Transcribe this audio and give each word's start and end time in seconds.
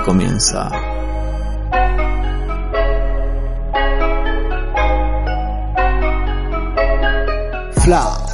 Comienza. 0.00 0.70
Flash. 7.84 8.33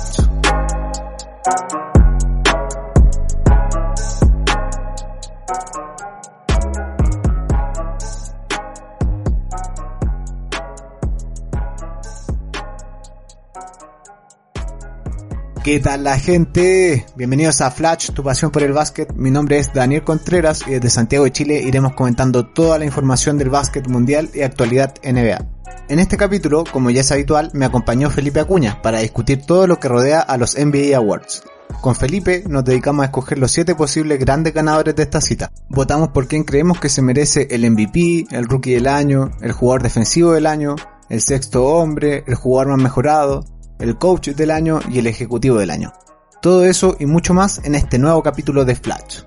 ¿Qué 15.71 15.79
tal 15.79 16.03
la 16.03 16.19
gente? 16.19 17.07
Bienvenidos 17.15 17.61
a 17.61 17.71
Flash, 17.71 18.11
tu 18.11 18.25
pasión 18.25 18.51
por 18.51 18.65
el 18.65 18.73
básquet. 18.73 19.13
Mi 19.15 19.31
nombre 19.31 19.57
es 19.57 19.73
Daniel 19.73 20.03
Contreras 20.03 20.65
y 20.67 20.73
desde 20.73 20.91
Santiago 20.91 21.25
de 21.25 21.31
Chile 21.31 21.63
iremos 21.63 21.93
comentando 21.93 22.45
toda 22.45 22.77
la 22.77 22.85
información 22.85 23.39
del 23.39 23.51
básquet 23.51 23.87
mundial 23.87 24.31
y 24.35 24.43
actualidad 24.43 24.97
NBA. 25.05 25.47
En 25.89 26.01
este 26.01 26.17
capítulo, 26.17 26.65
como 26.73 26.91
ya 26.91 27.03
es 27.03 27.13
habitual, 27.13 27.53
me 27.55 27.67
acompañó 27.67 28.11
Felipe 28.11 28.41
Acuña 28.41 28.83
para 28.83 28.99
discutir 28.99 29.47
todo 29.47 29.69
lo 29.69 29.79
que 29.79 29.87
rodea 29.87 30.19
a 30.19 30.37
los 30.39 30.57
NBA 30.59 30.97
Awards. 30.97 31.45
Con 31.81 31.95
Felipe 31.95 32.43
nos 32.49 32.65
dedicamos 32.65 33.05
a 33.05 33.07
escoger 33.07 33.39
los 33.39 33.53
7 33.53 33.77
posibles 33.77 34.19
grandes 34.19 34.53
ganadores 34.53 34.97
de 34.97 35.05
esta 35.05 35.21
cita. 35.21 35.53
Votamos 35.69 36.09
por 36.09 36.27
quién 36.27 36.43
creemos 36.43 36.81
que 36.81 36.89
se 36.89 37.01
merece 37.01 37.47
el 37.49 37.71
MVP, 37.71 38.27
el 38.33 38.49
Rookie 38.49 38.75
del 38.75 38.89
Año, 38.89 39.31
el 39.41 39.53
Jugador 39.53 39.85
Defensivo 39.85 40.33
del 40.33 40.47
Año, 40.47 40.75
el 41.09 41.21
Sexto 41.21 41.65
Hombre, 41.65 42.25
el 42.27 42.35
Jugador 42.35 42.73
Más 42.73 42.83
Mejorado, 42.83 43.45
el 43.81 43.99
coach 43.99 44.29
del 44.29 44.51
año 44.51 44.81
y 44.89 44.99
el 44.99 45.07
ejecutivo 45.07 45.59
del 45.59 45.71
año. 45.71 45.93
Todo 46.41 46.65
eso 46.65 46.97
y 46.99 47.07
mucho 47.07 47.35
más 47.35 47.61
en 47.65 47.75
este 47.75 47.99
nuevo 47.99 48.23
capítulo 48.23 48.65
de 48.65 48.75
Flash. 48.75 49.23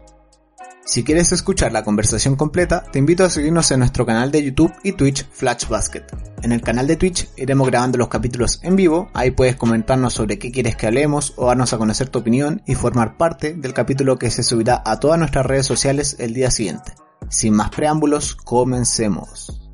Si 0.86 1.04
quieres 1.04 1.32
escuchar 1.32 1.72
la 1.72 1.84
conversación 1.84 2.36
completa, 2.36 2.84
te 2.92 3.00
invito 3.00 3.24
a 3.24 3.30
seguirnos 3.30 3.72
en 3.72 3.80
nuestro 3.80 4.06
canal 4.06 4.32
de 4.32 4.44
YouTube 4.44 4.74
y 4.84 4.92
Twitch 4.92 5.26
Flash 5.32 5.68
Basket. 5.70 6.04
En 6.42 6.52
el 6.52 6.62
canal 6.62 6.88
de 6.88 6.98
Twitch 6.98 7.30
iremos 7.38 7.68
grabando 7.68 7.98
los 7.98 8.10
capítulos 8.10 8.60
en 8.64 8.76
vivo, 8.76 9.10
ahí 9.14 9.32
puedes 9.32 9.56
comentarnos 9.56 10.14
sobre 10.14 10.38
qué 10.38 10.52
quieres 10.52 10.76
que 10.76 10.88
hablemos 10.88 11.34
o 11.38 11.48
darnos 11.48 11.72
a 11.72 11.78
conocer 11.78 12.10
tu 12.10 12.20
opinión 12.20 12.62
y 12.68 12.76
formar 12.76 13.16
parte 13.16 13.54
del 13.54 13.74
capítulo 13.74 14.20
que 14.20 14.30
se 14.30 14.44
subirá 14.44 14.84
a 14.86 15.00
todas 15.00 15.18
nuestras 15.18 15.46
redes 15.46 15.66
sociales 15.66 16.18
el 16.20 16.34
día 16.34 16.52
siguiente. 16.52 16.94
Sin 17.30 17.54
más 17.54 17.70
preámbulos, 17.70 18.36
comencemos. 18.36 19.72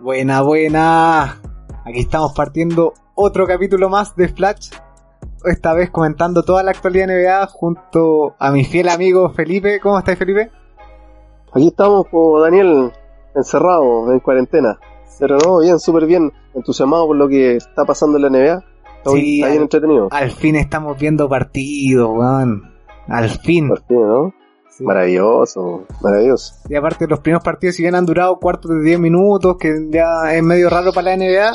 Buena, 0.00 0.40
buena. 0.40 1.40
Aquí 1.84 2.00
estamos 2.00 2.32
partiendo 2.34 2.94
otro 3.16 3.46
capítulo 3.46 3.88
más 3.88 4.14
de 4.14 4.28
Flash. 4.28 4.70
Esta 5.44 5.72
vez 5.74 5.90
comentando 5.90 6.42
toda 6.44 6.62
la 6.62 6.70
actualidad 6.70 7.06
NBA 7.08 7.46
junto 7.48 8.34
a 8.38 8.50
mi 8.52 8.64
fiel 8.64 8.88
amigo 8.88 9.30
Felipe. 9.30 9.80
¿Cómo 9.80 9.98
estás, 9.98 10.16
Felipe? 10.18 10.50
Aquí 11.52 11.68
estamos, 11.68 12.06
por 12.08 12.42
Daniel, 12.42 12.92
encerrado 13.34 14.12
en 14.12 14.20
cuarentena. 14.20 14.78
Pero 15.18 15.38
no, 15.44 15.58
bien, 15.60 15.78
súper 15.78 16.06
bien, 16.06 16.30
entusiasmado 16.54 17.06
por 17.06 17.16
lo 17.16 17.28
que 17.28 17.56
está 17.56 17.84
pasando 17.84 18.18
en 18.18 18.22
la 18.22 18.28
NBA. 18.30 18.64
Está, 18.98 19.10
Sí, 19.12 19.22
bien 19.36 19.44
al- 19.52 19.56
entretenido. 19.62 20.08
Al 20.10 20.30
fin 20.30 20.56
estamos 20.56 20.98
viendo 20.98 21.28
partidos, 21.28 22.10
weón. 22.12 22.74
Al 23.08 23.28
fin. 23.30 23.68
Partido, 23.68 24.06
¿no? 24.06 24.34
Sí. 24.68 24.84
Maravilloso, 24.84 25.84
maravilloso. 26.02 26.54
Y 26.68 26.74
aparte 26.74 27.06
los 27.06 27.20
primeros 27.20 27.42
partidos, 27.42 27.76
si 27.76 27.82
bien 27.82 27.94
han 27.94 28.04
durado 28.04 28.38
cuartos 28.38 28.70
de 28.72 28.82
10 28.82 29.00
minutos, 29.00 29.56
que 29.58 29.86
ya 29.90 30.34
es 30.34 30.42
medio 30.42 30.68
raro 30.68 30.92
para 30.92 31.14
la 31.14 31.16
NBA, 31.16 31.52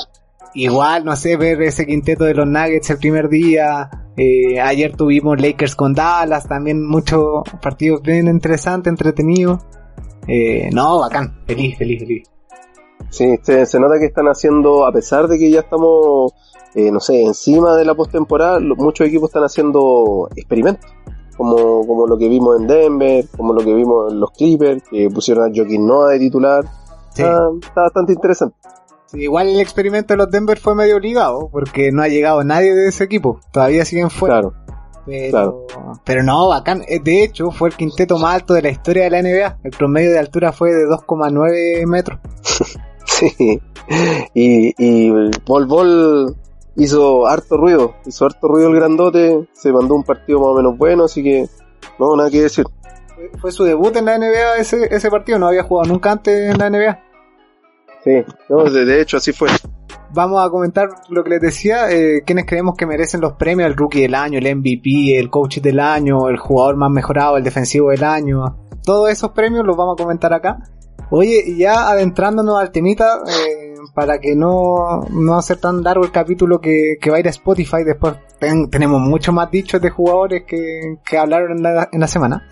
igual, 0.54 1.06
no 1.06 1.16
sé, 1.16 1.38
ver 1.38 1.62
ese 1.62 1.86
quinteto 1.86 2.24
de 2.26 2.34
los 2.34 2.48
Nuggets 2.48 2.90
el 2.90 2.98
primer 2.98 3.30
día. 3.30 3.90
eh, 4.18 4.60
ayer 4.60 4.96
tuvimos 4.96 5.42
Lakers 5.42 5.76
con 5.76 5.94
Dallas, 5.94 6.48
también 6.48 6.86
muchos 6.86 7.44
partidos 7.62 8.02
bien 8.02 8.28
interesantes, 8.28 8.92
entretenidos. 8.92 9.62
Eh, 10.28 10.70
no, 10.74 11.00
bacán, 11.00 11.44
feliz, 11.48 11.78
feliz, 11.78 12.00
feliz. 12.00 12.28
Sí, 13.10 13.38
se, 13.42 13.66
se 13.66 13.80
nota 13.80 14.00
que 14.00 14.06
están 14.06 14.28
haciendo, 14.28 14.86
a 14.86 14.92
pesar 14.92 15.28
de 15.28 15.38
que 15.38 15.50
ya 15.50 15.62
estamos, 15.62 16.34
eh, 16.76 16.92
no 16.92 17.00
sé, 17.00 17.24
encima 17.24 17.76
de 17.76 17.86
la 17.86 17.96
postemporada, 17.96 18.60
muchos 18.60 19.08
equipos 19.08 19.30
están 19.30 19.44
haciendo 19.44 20.30
experimentos. 20.36 20.90
Como, 21.38 21.88
como 21.88 22.06
lo 22.06 22.18
que 22.20 22.30
vimos 22.30 22.60
en 22.60 22.68
Denver, 22.68 23.26
como 23.36 23.54
lo 23.54 23.62
que 23.62 23.74
vimos 23.74 24.12
en 24.12 24.20
los 24.20 24.30
Clippers, 24.32 24.84
que 24.92 25.10
pusieron 25.10 25.46
a 25.50 25.52
Joaquín 25.56 25.88
Noah 25.88 26.12
de 26.12 26.20
titular. 26.20 26.64
Sí. 27.14 27.24
Está, 27.24 27.50
está 27.60 27.82
bastante 27.82 28.14
interesante. 28.14 28.56
Igual 29.14 29.50
el 29.50 29.60
experimento 29.60 30.14
de 30.14 30.18
los 30.18 30.32
Denver 30.32 30.58
fue 30.58 30.76
medio 30.76 30.98
obligado, 30.98 31.50
porque 31.52 31.92
no 31.92 32.02
ha 32.02 32.08
llegado 32.08 32.44
nadie 32.44 32.74
de 32.74 32.88
ese 32.88 33.04
equipo, 33.04 33.40
todavía 33.52 33.84
siguen 33.86 34.10
fuera. 34.10 34.36
Claro. 34.42 34.54
Pero, 35.06 35.32
Claro. 35.32 35.66
pero 36.06 36.24
no, 36.24 36.48
bacán. 36.48 36.84
Eh, 36.88 37.00
De 37.04 37.24
hecho, 37.24 37.50
fue 37.52 37.70
el 37.70 37.76
quinteto 37.76 38.18
más 38.20 38.36
alto 38.36 38.54
de 38.54 38.62
la 38.62 38.70
historia 38.70 39.04
de 39.06 39.10
la 39.10 39.20
NBA. 39.22 39.58
El 39.64 39.72
promedio 39.72 40.12
de 40.12 40.20
altura 40.20 40.52
fue 40.52 40.70
de 40.74 40.86
2,9 40.86 41.86
metros. 41.88 42.20
Sí. 43.06 43.60
Y, 44.34 44.74
y 44.78 45.12
Bol 45.46 45.66
Bol 45.66 46.36
hizo 46.76 47.28
harto 47.28 47.58
ruido, 47.58 47.96
hizo 48.06 48.26
harto 48.26 48.48
ruido 48.48 48.70
el 48.70 48.76
grandote, 48.76 49.50
se 49.54 49.72
mandó 49.74 49.96
un 49.96 50.04
partido 50.04 50.40
más 50.40 50.50
o 50.50 50.54
menos 50.56 50.78
bueno, 50.78 51.06
así 51.06 51.22
que 51.22 51.48
no, 52.00 52.16
nada 52.16 52.30
que 52.30 52.42
decir. 52.44 52.66
Fue- 53.16 53.40
Fue 53.40 53.52
su 53.52 53.64
debut 53.66 53.96
en 53.98 54.06
la 54.06 54.18
NBA 54.18 54.58
ese, 54.60 54.88
ese 54.96 55.10
partido, 55.10 55.40
no 55.40 55.48
había 55.48 55.64
jugado 55.64 55.92
nunca 55.92 56.12
antes 56.12 56.52
en 56.52 56.58
la 56.58 56.70
NBA. 56.70 57.00
Sí, 58.04 58.24
no, 58.50 58.64
de, 58.64 58.86
de 58.86 59.02
hecho 59.02 59.18
así 59.18 59.32
fue. 59.32 59.50
Vamos 60.14 60.46
a 60.46 60.50
comentar 60.50 60.90
lo 61.10 61.24
que 61.24 61.30
les 61.30 61.42
decía, 61.42 61.90
eh, 61.92 62.24
quienes 62.26 62.46
creemos 62.46 62.76
que 62.76 62.86
merecen 62.86 63.22
los 63.22 63.34
premios, 63.34 63.68
el 63.70 63.78
rookie 63.78 64.02
del 64.02 64.16
año, 64.16 64.40
el 64.40 64.56
MVP, 64.58 65.18
el 65.18 65.30
coach 65.30 65.60
del 65.60 65.80
año, 65.80 66.28
el 66.28 66.38
jugador 66.38 66.76
más 66.76 66.90
mejorado, 66.92 67.38
el 67.38 67.44
defensivo 67.44 67.92
del 67.92 68.04
año. 68.04 68.58
Todos 68.84 69.10
esos 69.10 69.32
premios 69.32 69.66
los 69.66 69.78
vamos 69.78 69.96
a 69.98 70.04
comentar 70.04 70.34
acá. 70.34 70.58
Oye, 71.12 71.44
y 71.46 71.58
ya 71.58 71.90
adentrándonos 71.90 72.60
al 72.60 72.72
temita, 72.72 73.20
eh, 73.28 73.76
para 73.94 74.20
que 74.20 74.36
no, 74.36 75.02
no 75.12 75.38
hacer 75.38 75.58
tan 75.58 75.82
largo 75.84 76.04
el 76.04 76.12
capítulo 76.12 76.60
que, 76.60 76.96
que 77.02 77.10
va 77.10 77.18
a 77.18 77.20
ir 77.20 77.28
a 77.28 77.32
Spotify, 77.32 77.84
después 77.86 78.16
ten- 78.40 78.70
tenemos 78.70 79.00
mucho 79.02 79.32
más 79.32 79.50
dichos 79.52 79.82
de 79.82 79.90
jugadores 79.92 80.44
que, 80.48 80.98
que 81.06 81.18
hablaron 81.18 81.58
en 81.58 81.64
la, 81.64 81.90
en 81.92 82.00
la 82.00 82.08
semana. 82.08 82.48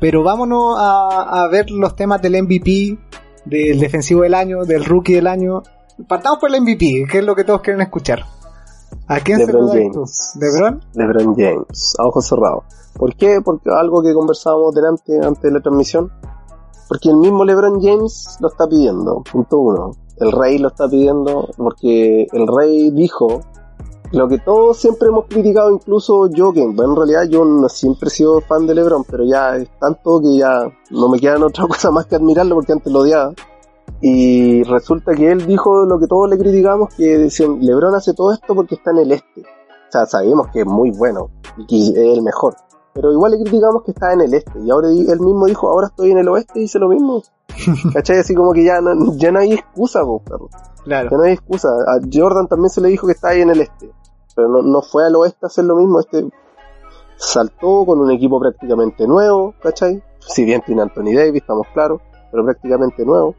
Pero 0.00 0.22
vámonos 0.22 0.76
a, 0.78 1.44
a 1.44 1.48
ver 1.48 1.70
los 1.70 1.94
temas 1.96 2.20
del 2.22 2.42
MVP, 2.42 2.98
del 3.44 3.78
defensivo 3.78 4.22
del 4.22 4.34
año, 4.34 4.64
del 4.64 4.84
rookie 4.84 5.14
del 5.14 5.26
año. 5.26 5.62
Partamos 6.08 6.38
por 6.38 6.54
el 6.54 6.60
MVP, 6.62 7.06
que 7.10 7.18
es 7.18 7.24
lo 7.24 7.34
que 7.34 7.44
todos 7.44 7.60
quieren 7.60 7.82
escuchar. 7.82 8.24
¿A 9.06 9.20
quién 9.20 9.38
LeBron 9.38 9.70
se 9.70 9.80
tú? 9.80 9.92
James. 9.92 10.32
¿LeBron? 10.38 10.80
LeBron 10.94 11.34
James, 11.36 11.94
a 11.98 12.06
ojos 12.06 12.26
cerrados. 12.26 12.64
¿Por 12.94 13.14
qué? 13.16 13.40
Porque 13.42 13.70
algo 13.70 14.02
que 14.02 14.12
conversábamos 14.12 14.74
delante, 14.74 15.18
antes 15.24 15.42
de 15.42 15.50
la 15.50 15.60
transmisión. 15.60 16.10
Porque 16.88 17.08
el 17.08 17.16
mismo 17.16 17.44
LeBron 17.44 17.80
James 17.80 18.36
lo 18.40 18.48
está 18.48 18.66
pidiendo, 18.68 19.22
punto 19.22 19.58
uno. 19.58 19.92
El 20.18 20.30
rey 20.30 20.58
lo 20.58 20.68
está 20.68 20.88
pidiendo 20.88 21.48
porque 21.56 22.26
el 22.30 22.46
rey 22.46 22.90
dijo 22.90 23.40
lo 24.12 24.28
que 24.28 24.38
todos 24.38 24.76
siempre 24.76 25.08
hemos 25.08 25.26
criticado, 25.26 25.70
incluso 25.70 26.28
yo, 26.28 26.52
que 26.52 26.66
bueno, 26.66 26.92
en 26.92 26.96
realidad 26.96 27.24
yo 27.28 27.44
no 27.44 27.68
siempre 27.68 28.08
he 28.08 28.10
sido 28.10 28.40
fan 28.42 28.66
de 28.66 28.74
LeBron, 28.74 29.04
pero 29.04 29.24
ya 29.24 29.56
es 29.56 29.68
tanto 29.78 30.20
que 30.20 30.36
ya 30.36 30.70
no 30.90 31.08
me 31.08 31.18
queda 31.18 31.44
otra 31.44 31.66
cosa 31.68 31.90
más 31.90 32.06
que 32.06 32.16
admirarlo 32.16 32.54
porque 32.56 32.72
antes 32.72 32.92
lo 32.92 33.00
odiaba. 33.00 33.32
Y 34.00 34.64
resulta 34.64 35.14
que 35.14 35.30
él 35.30 35.46
dijo 35.46 35.84
lo 35.84 35.98
que 35.98 36.06
todos 36.06 36.28
le 36.28 36.36
criticamos, 36.36 36.92
que 36.94 37.18
decían, 37.18 37.58
LeBron 37.60 37.94
hace 37.94 38.14
todo 38.14 38.32
esto 38.32 38.54
porque 38.54 38.74
está 38.74 38.90
en 38.90 38.98
el 38.98 39.12
este. 39.12 39.42
O 39.42 39.92
sea, 39.92 40.06
sabemos 40.06 40.48
que 40.52 40.60
es 40.60 40.66
muy 40.66 40.90
bueno 40.90 41.30
y 41.56 41.66
que 41.66 41.78
es 41.78 42.16
el 42.16 42.22
mejor. 42.22 42.54
Pero 42.94 43.12
igual 43.12 43.32
le 43.32 43.38
criticamos 43.38 43.82
que 43.84 43.92
está 43.92 44.12
en 44.12 44.22
el 44.22 44.34
este. 44.34 44.58
Y 44.60 44.70
ahora 44.70 44.88
él 44.88 45.20
mismo 45.20 45.46
dijo, 45.46 45.68
ahora 45.68 45.86
estoy 45.86 46.10
en 46.10 46.18
el 46.18 46.28
oeste 46.28 46.58
y 46.58 46.62
dice 46.62 46.78
lo 46.78 46.88
mismo. 46.88 47.22
¿Cachai? 47.92 48.18
Así 48.18 48.34
como 48.34 48.52
que 48.52 48.64
ya 48.64 48.80
no, 48.80 49.14
ya 49.16 49.30
no 49.30 49.38
hay 49.38 49.52
excusa, 49.52 50.00
perro. 50.24 50.48
Claro. 50.84 51.10
Ya 51.10 51.16
no 51.16 51.22
hay 51.22 51.32
excusa. 51.32 51.68
A 51.68 52.00
Jordan 52.12 52.48
también 52.48 52.70
se 52.70 52.80
le 52.80 52.88
dijo 52.88 53.06
que 53.06 53.12
está 53.12 53.28
ahí 53.28 53.40
en 53.40 53.50
el 53.50 53.60
este. 53.60 53.90
Pero 54.34 54.48
no, 54.48 54.62
no 54.62 54.82
fue 54.82 55.06
al 55.06 55.16
oeste 55.16 55.38
a 55.42 55.46
hacer 55.46 55.64
lo 55.64 55.76
mismo. 55.76 56.00
Este 56.00 56.28
saltó 57.16 57.84
con 57.86 58.00
un 58.00 58.10
equipo 58.10 58.40
prácticamente 58.40 59.06
nuevo, 59.06 59.54
¿cachai? 59.62 60.02
Si 60.18 60.44
bien 60.44 60.62
tiene 60.64 60.82
Anthony 60.82 61.14
Davis, 61.14 61.42
estamos 61.42 61.66
claros, 61.72 62.00
pero 62.30 62.44
prácticamente 62.44 63.04
nuevo. 63.04 63.34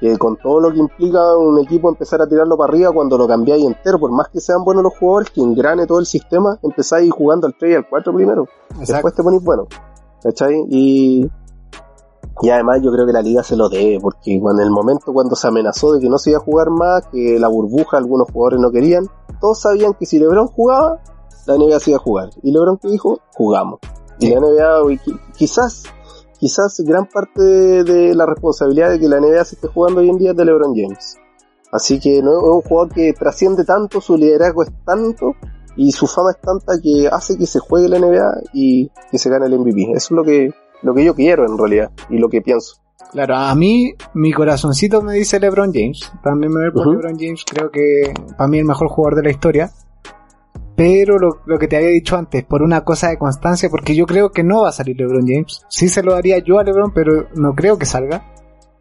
Que 0.00 0.18
con 0.18 0.36
todo 0.36 0.60
lo 0.60 0.72
que 0.72 0.78
implica 0.78 1.36
un 1.36 1.60
equipo 1.60 1.88
empezar 1.88 2.20
a 2.20 2.26
tirarlo 2.26 2.56
para 2.56 2.72
arriba 2.72 2.90
cuando 2.90 3.16
lo 3.16 3.28
cambiáis 3.28 3.64
entero, 3.64 4.00
por 4.00 4.10
más 4.10 4.28
que 4.28 4.40
sean 4.40 4.64
buenos 4.64 4.82
los 4.82 4.98
jugadores, 4.98 5.30
que 5.30 5.40
engrane 5.40 5.86
todo 5.86 6.00
el 6.00 6.06
sistema, 6.06 6.58
empezáis 6.62 7.12
jugando 7.12 7.46
al 7.46 7.54
3 7.56 7.72
y 7.72 7.74
al 7.76 7.88
4 7.88 8.12
primero. 8.12 8.48
Exacto. 8.70 8.92
Después 8.92 9.14
te 9.14 9.22
ponéis 9.22 9.44
bueno. 9.44 9.68
¿Cachai? 10.22 10.64
Y, 10.68 11.30
y 12.40 12.50
además 12.50 12.80
yo 12.82 12.90
creo 12.92 13.06
que 13.06 13.12
la 13.12 13.22
liga 13.22 13.42
se 13.42 13.56
lo 13.56 13.68
debe, 13.68 14.00
porque 14.00 14.34
en 14.34 14.60
el 14.60 14.70
momento 14.70 15.12
cuando 15.12 15.36
se 15.36 15.48
amenazó 15.48 15.92
de 15.92 16.00
que 16.00 16.08
no 16.08 16.18
se 16.18 16.30
iba 16.30 16.38
a 16.38 16.42
jugar 16.42 16.70
más, 16.70 17.06
que 17.08 17.38
la 17.38 17.48
burbuja 17.48 17.98
algunos 17.98 18.30
jugadores 18.30 18.60
no 18.60 18.70
querían, 18.70 19.06
todos 19.40 19.60
sabían 19.60 19.94
que 19.94 20.06
si 20.06 20.18
LeBron 20.18 20.46
jugaba, 20.48 21.00
la 21.46 21.56
NBA 21.56 21.80
se 21.80 21.90
iba 21.90 21.98
a 21.98 22.02
jugar. 22.02 22.30
Y 22.42 22.52
LeBron 22.52 22.78
que 22.78 22.88
dijo, 22.88 23.20
jugamos. 23.34 23.80
Y 24.18 24.30
la 24.30 24.40
NBA, 24.40 25.00
quizás, 25.36 25.84
quizás 26.38 26.80
gran 26.80 27.06
parte 27.06 27.42
de, 27.42 27.84
de 27.84 28.14
la 28.14 28.26
responsabilidad 28.26 28.90
de 28.90 29.00
que 29.00 29.08
la 29.08 29.20
NBA 29.20 29.44
se 29.44 29.56
esté 29.56 29.68
jugando 29.68 30.00
hoy 30.00 30.10
en 30.10 30.18
día 30.18 30.30
es 30.30 30.36
de 30.36 30.44
LeBron 30.44 30.74
James. 30.74 31.16
Así 31.72 31.98
que 31.98 32.22
no 32.22 32.32
es 32.32 32.42
un 32.42 32.60
jugador 32.62 32.92
que 32.92 33.12
trasciende 33.12 33.64
tanto, 33.64 34.00
su 34.00 34.16
liderazgo 34.16 34.62
es 34.62 34.70
tanto, 34.84 35.32
y 35.76 35.92
su 35.92 36.06
fama 36.06 36.32
es 36.32 36.40
tanta 36.40 36.80
que 36.80 37.08
hace 37.10 37.36
que 37.38 37.46
se 37.46 37.58
juegue 37.58 37.88
la 37.88 37.98
NBA 37.98 38.42
y 38.52 38.90
que 39.10 39.18
se 39.18 39.30
gane 39.30 39.46
el 39.46 39.58
MVP. 39.58 39.92
Eso 39.92 39.96
es 39.96 40.10
lo 40.10 40.24
que 40.24 40.50
lo 40.82 40.94
que 40.94 41.04
yo 41.04 41.14
quiero 41.14 41.46
en 41.46 41.56
realidad 41.56 41.90
y 42.10 42.18
lo 42.18 42.28
que 42.28 42.40
pienso. 42.40 42.82
Claro, 43.10 43.36
a 43.36 43.54
mí 43.54 43.94
mi 44.14 44.32
corazoncito 44.32 45.02
me 45.02 45.14
dice 45.14 45.38
LeBron 45.38 45.72
James. 45.72 46.10
También 46.22 46.52
me 46.52 46.64
ve 46.64 46.72
por 46.72 46.86
LeBron 46.86 47.18
James, 47.18 47.44
creo 47.44 47.70
que 47.70 48.12
para 48.36 48.48
mí 48.48 48.58
el 48.58 48.64
mejor 48.64 48.88
jugador 48.88 49.16
de 49.16 49.22
la 49.24 49.30
historia. 49.30 49.70
Pero 50.74 51.18
lo, 51.18 51.58
que 51.58 51.68
te 51.68 51.76
había 51.76 51.90
dicho 51.90 52.16
antes, 52.16 52.44
por 52.44 52.62
una 52.62 52.82
cosa 52.82 53.10
de 53.10 53.18
constancia, 53.18 53.68
porque 53.68 53.94
yo 53.94 54.06
creo 54.06 54.30
que 54.32 54.42
no 54.42 54.62
va 54.62 54.70
a 54.70 54.72
salir 54.72 54.96
LeBron 54.96 55.26
James. 55.26 55.62
Sí 55.68 55.88
se 55.88 56.02
lo 56.02 56.12
daría 56.12 56.38
yo 56.38 56.58
a 56.58 56.64
LeBron, 56.64 56.92
pero 56.94 57.28
no 57.34 57.54
creo 57.54 57.76
que 57.76 57.84
salga. 57.84 58.24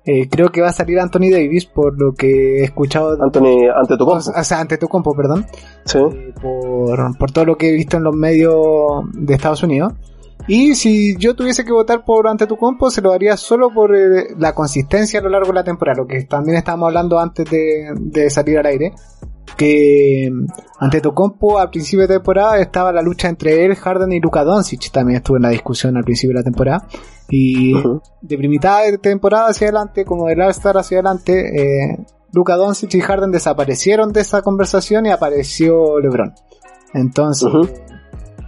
Eh, 0.06 0.30
creo 0.30 0.50
que 0.50 0.62
va 0.62 0.70
a 0.70 0.74
salir 0.74 1.00
Anthony 1.00 1.30
Davis 1.30 1.66
por 1.66 2.00
lo 2.00 2.14
que 2.14 2.60
he 2.60 2.64
escuchado. 2.64 3.22
Anthony, 3.22 3.70
ante 3.76 3.98
tu 3.98 4.06
compo. 4.06 4.32
O 4.36 4.44
sea, 4.44 4.60
ante 4.62 4.78
tu 4.78 4.88
compo, 4.88 5.14
perdón. 5.14 5.46
Sí. 5.86 6.00
Eh, 6.00 6.34
por, 6.42 7.18
por 7.18 7.32
todo 7.32 7.46
lo 7.46 7.58
que 7.58 7.70
he 7.70 7.74
visto 7.74 7.98
en 7.98 8.04
los 8.04 8.16
medios 8.16 9.04
de 9.14 9.34
Estados 9.34 9.62
Unidos. 9.62 9.94
Y 10.48 10.76
si 10.76 11.16
yo 11.18 11.36
tuviese 11.36 11.64
que 11.64 11.72
votar 11.72 12.04
por 12.04 12.28
ante 12.28 12.48
tu 12.48 12.58
compo, 12.58 12.90
se 12.90 13.02
lo 13.02 13.12
daría 13.12 13.38
solo 13.38 13.70
por 13.74 13.96
eh, 13.96 14.28
la 14.38 14.54
consistencia 14.54 15.20
a 15.20 15.24
lo 15.24 15.30
largo 15.30 15.50
de 15.50 15.56
la 15.56 15.64
temporada, 15.64 16.02
lo 16.02 16.08
que 16.08 16.24
también 16.24 16.58
estábamos 16.58 16.88
hablando 16.88 17.20
antes 17.20 17.50
de, 17.50 17.94
de 17.98 18.30
salir 18.30 18.58
al 18.58 18.66
aire. 18.66 18.94
Que 19.58 20.30
ante 20.80 21.02
tu 21.02 21.14
compo 21.14 21.60
al 21.60 21.70
principio 21.70 22.08
de 22.08 22.16
temporada 22.16 22.60
estaba 22.60 22.92
la 22.92 23.02
lucha 23.02 23.28
entre 23.28 23.66
él, 23.66 23.76
Harden 23.76 24.12
y 24.12 24.20
Luka 24.20 24.44
Doncic. 24.44 24.92
También 24.92 25.18
estuvo 25.18 25.38
en 25.38 25.44
la 25.44 25.50
discusión 25.50 25.98
al 25.98 26.04
principio 26.04 26.36
de 26.36 26.40
la 26.40 26.44
temporada. 26.44 26.88
Y 27.30 27.74
de 28.22 28.38
primitada 28.38 28.84
de 28.84 28.98
temporada 28.98 29.50
hacia 29.50 29.68
adelante, 29.68 30.06
como 30.06 30.28
del 30.28 30.42
All-Star 30.42 30.78
hacia 30.78 31.00
adelante, 31.00 31.62
eh, 31.62 31.98
Luka 32.34 32.56
Doncic 32.56 32.94
y 32.96 33.02
Harden 33.02 33.32
desaparecieron 33.32 34.14
de 34.14 34.22
esa 34.22 34.42
conversación 34.42 35.06
y 35.06 35.10
apareció 35.10 36.00
LeBron. 36.00 36.34
Entonces, 36.94 37.50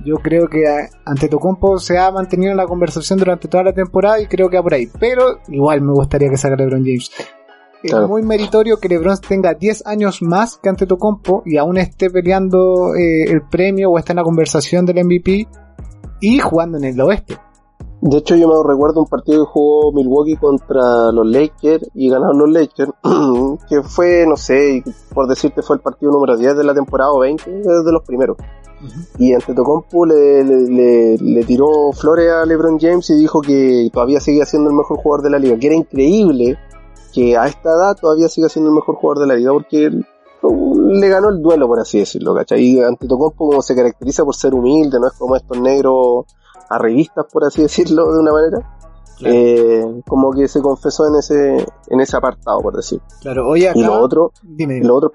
yo 0.05 0.15
creo 0.17 0.47
que 0.47 0.65
ante 1.05 1.29
Tocompo 1.29 1.77
se 1.77 1.97
ha 1.97 2.11
mantenido 2.11 2.51
en 2.51 2.57
la 2.57 2.65
conversación 2.65 3.19
durante 3.19 3.47
toda 3.47 3.63
la 3.63 3.73
temporada 3.73 4.19
y 4.21 4.27
creo 4.27 4.50
que 4.50 4.57
va 4.57 4.63
por 4.63 4.73
ahí. 4.73 4.88
Pero 5.00 5.39
igual 5.47 5.81
me 5.81 5.94
gustaría 5.94 6.29
que 6.29 6.38
salga 6.38 6.57
LeBron 6.57 6.83
James. 6.83 7.11
Es 7.83 7.94
muy 8.07 8.23
meritorio 8.23 8.77
que 8.77 8.88
LeBron 8.88 9.17
tenga 9.17 9.53
10 9.53 9.85
años 9.85 10.21
más 10.21 10.57
que 10.57 10.69
ante 10.69 10.88
Tocompo 10.88 11.44
y 11.45 11.57
aún 11.57 11.77
esté 11.77 12.09
peleando 12.09 12.95
eh, 12.95 13.23
el 13.23 13.41
premio 13.41 13.91
o 13.91 13.97
esté 13.97 14.13
en 14.13 14.17
la 14.17 14.23
conversación 14.23 14.85
del 14.85 15.03
MVP 15.03 15.47
y 16.21 16.39
jugando 16.39 16.77
en 16.77 16.85
el 16.85 17.01
oeste. 17.01 17.38
De 18.05 18.17
hecho, 18.17 18.35
yo 18.35 18.50
me 18.50 18.55
recuerdo 18.69 19.01
un 19.01 19.07
partido 19.07 19.45
que 19.45 19.51
jugó 19.51 19.94
Milwaukee 19.94 20.35
contra 20.35 21.11
los 21.13 21.25
Lakers 21.25 21.89
y 21.94 22.09
ganaron 22.09 22.38
los 22.38 22.50
Lakers, 22.50 22.91
que 23.69 23.81
fue, 23.81 24.25
no 24.27 24.35
sé, 24.35 24.83
por 25.13 25.27
decirte, 25.27 25.61
fue 25.61 25.77
el 25.77 25.81
partido 25.81 26.11
número 26.11 26.35
10 26.35 26.57
de 26.57 26.63
la 26.65 26.73
temporada 26.73 27.11
o 27.11 27.19
20, 27.19 27.50
de 27.50 27.91
los 27.94 28.03
primeros. 28.03 28.35
Y 29.18 29.33
Antetokounmpo 29.33 30.06
le, 30.06 30.44
le, 30.44 31.18
le, 31.18 31.44
tiró 31.44 31.91
flores 31.94 32.31
a 32.31 32.45
LeBron 32.45 32.80
James 32.80 33.09
y 33.09 33.15
dijo 33.15 33.41
que 33.41 33.89
todavía 33.94 34.19
seguía 34.19 34.45
siendo 34.45 34.69
el 34.69 34.75
mejor 34.75 34.97
jugador 34.97 35.24
de 35.24 35.30
la 35.30 35.39
liga, 35.39 35.57
que 35.57 35.68
era 35.68 35.75
increíble 35.75 36.57
que 37.13 37.38
a 37.38 37.45
esta 37.45 37.69
edad 37.69 37.95
todavía 37.95 38.27
siga 38.27 38.50
siendo 38.50 38.69
el 38.69 38.75
mejor 38.75 38.95
jugador 38.95 39.19
de 39.19 39.27
la 39.27 39.35
liga, 39.35 39.51
porque 39.53 39.89
le 39.89 41.09
ganó 41.09 41.30
el 41.30 41.41
duelo, 41.41 41.68
por 41.68 41.80
así 41.80 42.00
decirlo, 42.00 42.33
¿cachai? 42.35 42.62
Y 42.62 42.81
Antetokounmpo 42.81 43.50
como 43.50 43.62
se 43.62 43.75
caracteriza 43.75 44.25
por 44.25 44.35
ser 44.35 44.53
humilde, 44.53 45.00
no 45.00 45.07
es 45.07 45.13
como 45.13 45.36
estos 45.36 45.59
negros 45.59 46.25
revistas 46.69 47.25
por 47.31 47.44
así 47.44 47.62
decirlo, 47.62 48.12
de 48.12 48.19
una 48.19 48.31
manera. 48.31 48.79
Eh, 49.25 50.01
como 50.07 50.31
que 50.33 50.47
se 50.47 50.59
confesó 50.59 51.07
en 51.07 51.15
ese 51.15 51.65
en 51.88 52.01
ese 52.01 52.18
apartado 52.18 52.62
por 52.62 52.75
decir 52.75 53.00
claro 53.21 53.47
oye 53.47 53.71
y 53.74 53.81
lo 53.81 53.94
otro 54.01 54.33
lo 54.57 54.95
otro 54.95 55.12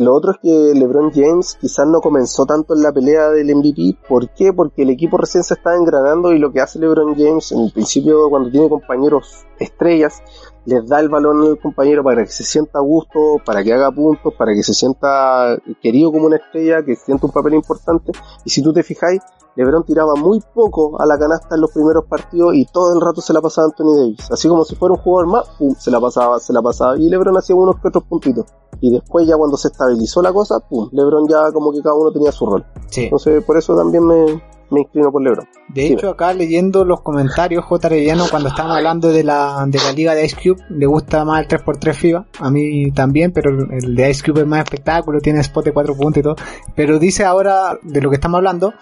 lo 0.00 0.14
otro 0.14 0.30
es 0.32 0.38
que 0.38 0.72
LeBron 0.78 1.12
James 1.12 1.58
quizás 1.60 1.86
no 1.86 2.00
comenzó 2.00 2.46
tanto 2.46 2.74
en 2.74 2.82
la 2.82 2.90
pelea 2.90 3.28
del 3.28 3.54
MVP. 3.54 3.98
¿Por 4.08 4.30
qué? 4.30 4.50
Porque 4.50 4.82
el 4.82 4.88
equipo 4.88 5.18
recién 5.18 5.44
se 5.44 5.52
está 5.52 5.76
engranando 5.76 6.32
y 6.32 6.38
lo 6.38 6.50
que 6.52 6.62
hace 6.62 6.78
LeBron 6.78 7.14
James 7.16 7.52
en 7.52 7.60
el 7.60 7.70
principio 7.70 8.30
cuando 8.30 8.50
tiene 8.50 8.70
compañeros 8.70 9.44
estrellas, 9.58 10.22
les 10.70 10.86
da 10.86 11.00
el 11.00 11.08
balón 11.08 11.42
al 11.42 11.58
compañero 11.58 12.04
para 12.04 12.24
que 12.24 12.30
se 12.30 12.44
sienta 12.44 12.78
a 12.78 12.82
gusto, 12.82 13.36
para 13.44 13.64
que 13.64 13.72
haga 13.72 13.90
puntos, 13.90 14.32
para 14.34 14.54
que 14.54 14.62
se 14.62 14.72
sienta 14.72 15.58
querido 15.82 16.12
como 16.12 16.26
una 16.26 16.36
estrella, 16.36 16.84
que 16.84 16.94
sienta 16.94 17.26
un 17.26 17.32
papel 17.32 17.54
importante. 17.54 18.12
Y 18.44 18.50
si 18.50 18.62
tú 18.62 18.72
te 18.72 18.84
fijáis, 18.84 19.20
LeBron 19.56 19.84
tiraba 19.84 20.14
muy 20.14 20.40
poco 20.54 21.00
a 21.00 21.06
la 21.06 21.18
canasta 21.18 21.56
en 21.56 21.60
los 21.62 21.72
primeros 21.72 22.04
partidos 22.04 22.54
y 22.54 22.66
todo 22.66 22.94
el 22.94 23.00
rato 23.00 23.20
se 23.20 23.32
la 23.32 23.40
pasaba 23.40 23.66
Anthony 23.66 23.96
Davis. 23.96 24.30
Así 24.30 24.48
como 24.48 24.64
si 24.64 24.76
fuera 24.76 24.94
un 24.94 25.00
jugador 25.00 25.26
más, 25.26 25.48
pum, 25.58 25.74
se 25.76 25.90
la 25.90 26.00
pasaba, 26.00 26.38
se 26.38 26.52
la 26.52 26.62
pasaba. 26.62 26.96
Y 26.96 27.08
LeBron 27.08 27.36
hacía 27.36 27.56
unos 27.56 27.80
que 27.80 27.88
otros 27.88 28.04
puntitos. 28.04 28.46
Y 28.80 28.92
después 28.92 29.26
ya 29.26 29.36
cuando 29.36 29.56
se 29.56 29.68
estabilizó 29.68 30.22
la 30.22 30.32
cosa, 30.32 30.60
pum, 30.60 30.88
LeBron 30.92 31.26
ya 31.28 31.50
como 31.52 31.72
que 31.72 31.82
cada 31.82 31.96
uno 31.96 32.12
tenía 32.12 32.30
su 32.30 32.46
rol. 32.46 32.64
Sí. 32.88 33.04
Entonces 33.04 33.42
por 33.44 33.56
eso 33.56 33.76
también 33.76 34.06
me, 34.06 34.40
me 34.70 34.80
inclino 34.80 35.10
por 35.10 35.22
LeBron. 35.22 35.48
De 35.68 35.86
hecho, 35.86 36.10
acá 36.10 36.32
leyendo 36.32 36.84
los 36.84 37.00
comentarios, 37.02 37.64
J. 37.64 37.86
Arellano, 37.86 38.26
cuando 38.30 38.48
estábamos 38.48 38.78
hablando 38.78 39.10
de 39.10 39.24
la, 39.24 39.64
de 39.66 39.78
la 39.78 39.92
liga 39.92 40.14
de 40.14 40.24
Ice 40.24 40.36
Cube, 40.36 40.62
le 40.70 40.86
gusta 40.86 41.24
más 41.24 41.42
el 41.42 41.48
3x3 41.48 41.94
FIBA. 41.94 42.26
A 42.38 42.50
mí 42.50 42.90
también, 42.92 43.32
pero 43.32 43.50
el 43.70 43.94
de 43.94 44.10
Ice 44.10 44.22
Cube 44.24 44.40
es 44.40 44.46
más 44.46 44.64
espectáculo, 44.64 45.20
tiene 45.20 45.40
spot 45.40 45.66
de 45.66 45.72
4 45.72 45.96
puntos 45.96 46.20
y 46.20 46.22
todo. 46.22 46.36
Pero 46.74 46.98
dice 46.98 47.24
ahora, 47.24 47.78
de 47.82 48.00
lo 48.00 48.10
que 48.10 48.16
estamos 48.16 48.38
hablando, 48.38 48.72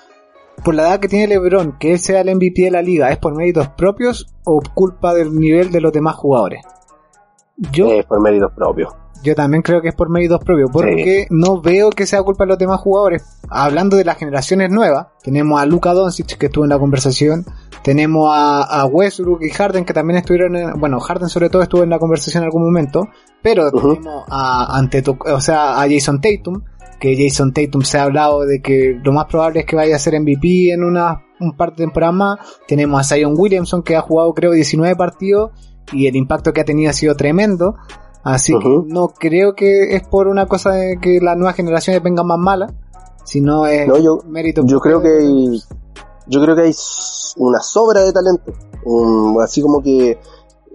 por 0.65 0.75
la 0.75 0.89
edad 0.89 1.01
que 1.01 1.09
tiene 1.09 1.29
LeBron, 1.29 1.79
que 1.79 1.93
él 1.93 1.99
sea 1.99 2.21
el 2.21 2.35
MVP 2.35 2.63
de 2.63 2.71
la 2.71 2.83
liga, 2.83 3.11
¿es 3.11 3.19
por 3.19 3.35
méritos 3.35 3.69
propios 3.69 4.27
o 4.45 4.61
culpa 4.75 5.15
del 5.15 5.35
nivel 5.35 5.71
de 5.71 5.81
los 5.81 5.93
demás 5.93 6.17
jugadores? 6.17 6.63
Yo, 7.73 7.91
es 7.91 8.07
por 8.07 8.21
méritos 8.21 8.53
propios. 8.53 8.93
Yo 9.23 9.35
también 9.35 9.63
creo 9.63 9.83
que 9.83 9.89
es 9.89 9.95
por 9.95 10.11
méritos 10.11 10.39
propios, 10.45 10.71
porque 10.73 11.27
no 11.31 11.61
veo 11.61 11.91
que 11.91 12.07
sea 12.07 12.23
culpa 12.23 12.45
de 12.45 12.51
los 12.51 12.59
demás 12.59 12.81
jugadores. 12.81 13.25
Hablando 13.51 13.97
de 13.97 14.05
las 14.05 14.17
generaciones 14.17 14.71
nuevas, 14.71 15.09
tenemos 15.25 15.61
a 15.61 15.67
Luka 15.67 15.93
Doncic 15.93 16.39
que 16.39 16.47
estuvo 16.47 16.65
en 16.65 16.71
la 16.71 16.79
conversación, 16.79 17.45
tenemos 17.83 18.31
a, 18.33 18.87
Westbrook 18.87 19.43
y 19.43 19.51
Harden 19.51 19.85
que 19.85 19.93
también 19.93 20.19
estuvieron, 20.19 20.55
en, 20.55 20.79
bueno, 20.79 21.01
Harden 21.01 21.29
sobre 21.29 21.51
todo 21.51 21.63
estuvo 21.63 21.83
en 21.83 21.91
la 21.91 21.99
conversación 21.99 22.43
en 22.43 22.47
algún 22.47 22.63
momento, 22.63 23.09
pero 23.43 23.73
tenemos 23.73 24.25
a, 24.29 24.77
ante, 24.79 25.03
o 25.09 25.41
sea, 25.41 25.83
a 25.83 25.89
Jason 25.89 26.21
Tatum, 26.21 26.63
que 27.01 27.17
Jason 27.17 27.53
Tatum 27.53 27.83
se 27.83 27.99
ha 27.99 28.05
hablado 28.05 28.45
de 28.45 28.61
que 28.63 29.01
lo 29.03 29.13
más 29.13 29.27
probable 29.27 29.61
es 29.61 29.67
que 29.67 29.75
vaya 29.75 29.97
a 29.97 29.99
ser 29.99 30.19
MVP 30.21 30.73
en 30.73 30.85
una, 30.85 31.25
un 31.41 31.57
par 31.57 31.71
de 31.71 31.77
temporadas 31.77 32.15
más. 32.15 32.39
Tenemos 32.67 33.01
a 33.01 33.05
Zion 33.05 33.35
Williamson 33.37 33.83
que 33.83 33.97
ha 33.97 34.01
jugado 34.01 34.33
creo 34.35 34.53
19 34.53 34.97
partidos 34.97 35.51
y 35.93 36.07
el 36.07 36.17
impacto 36.17 36.53
que 36.53 36.61
ha 36.61 36.65
tenido 36.65 36.91
ha 36.91 36.95
sido 36.95 37.15
tremendo. 37.15 37.77
Así 38.25 38.53
que 38.59 38.69
no 38.87 39.09
creo 39.09 39.55
que 39.55 39.97
es 39.97 40.07
por 40.07 40.29
una 40.29 40.47
cosa 40.47 40.73
de 40.73 40.99
que 41.01 41.19
las 41.21 41.37
nuevas 41.37 41.57
generaciones 41.57 42.03
vengan 42.03 42.27
más 42.27 42.39
malas, 42.39 42.73
sino 43.25 43.67
es 43.67 43.87
yo, 44.03 44.19
mérito. 44.27 44.63
Yo 44.67 44.81
creo 44.81 45.01
que 45.01 45.09
hay, 45.09 45.63
yo 46.27 46.43
creo 46.43 46.57
que 46.57 46.63
hay 46.63 46.75
una 47.37 47.61
sobra 47.61 48.03
de 48.03 48.13
talento, 48.13 48.53
así 49.41 49.63
como 49.63 49.81
que 49.83 50.19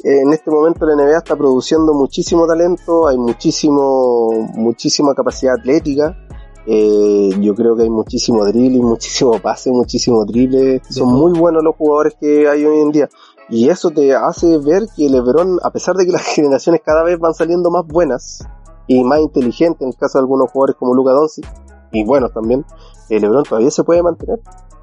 en 0.03 0.33
este 0.33 0.51
momento 0.51 0.85
la 0.85 0.95
NBA 0.95 1.17
está 1.17 1.35
produciendo 1.35 1.93
muchísimo 1.93 2.45
talento, 2.45 3.07
hay 3.07 3.17
muchísimo, 3.17 4.49
muchísima 4.55 5.13
capacidad 5.13 5.55
atlética. 5.55 6.17
Eh, 6.65 7.29
yo 7.39 7.53
creo 7.55 7.75
que 7.75 7.83
hay 7.83 7.89
muchísimo 7.89 8.45
dribbling, 8.45 8.83
muchísimo 8.83 9.39
pase, 9.39 9.71
muchísimo 9.71 10.25
drible. 10.25 10.81
Son 10.89 11.07
muy 11.07 11.37
buenos 11.37 11.63
los 11.63 11.75
jugadores 11.75 12.15
que 12.19 12.47
hay 12.47 12.65
hoy 12.65 12.79
en 12.79 12.91
día. 12.91 13.09
Y 13.53 13.69
eso 13.69 13.91
te 13.91 14.15
hace 14.15 14.57
ver 14.57 14.87
que 14.97 15.07
LeBron, 15.07 15.59
a 15.61 15.69
pesar 15.69 15.95
de 15.95 16.07
que 16.07 16.11
las 16.11 16.23
generaciones 16.35 16.81
cada 16.83 17.03
vez 17.03 17.19
van 17.19 17.35
saliendo 17.35 17.69
más 17.69 17.85
buenas 17.85 18.47
y 18.87 19.03
más 19.03 19.19
inteligentes, 19.19 19.81
en 19.81 19.89
el 19.89 19.95
caso 19.95 20.17
de 20.17 20.23
algunos 20.23 20.49
jugadores 20.51 20.75
como 20.75 20.95
Luka 20.95 21.11
Doncic, 21.11 21.45
y 21.91 22.03
bueno 22.03 22.29
también, 22.29 22.65
el 23.09 23.17
eh, 23.17 23.19
LeBron 23.19 23.43
todavía 23.43 23.69
se 23.69 23.83
puede 23.83 24.01
mantener. 24.01 24.39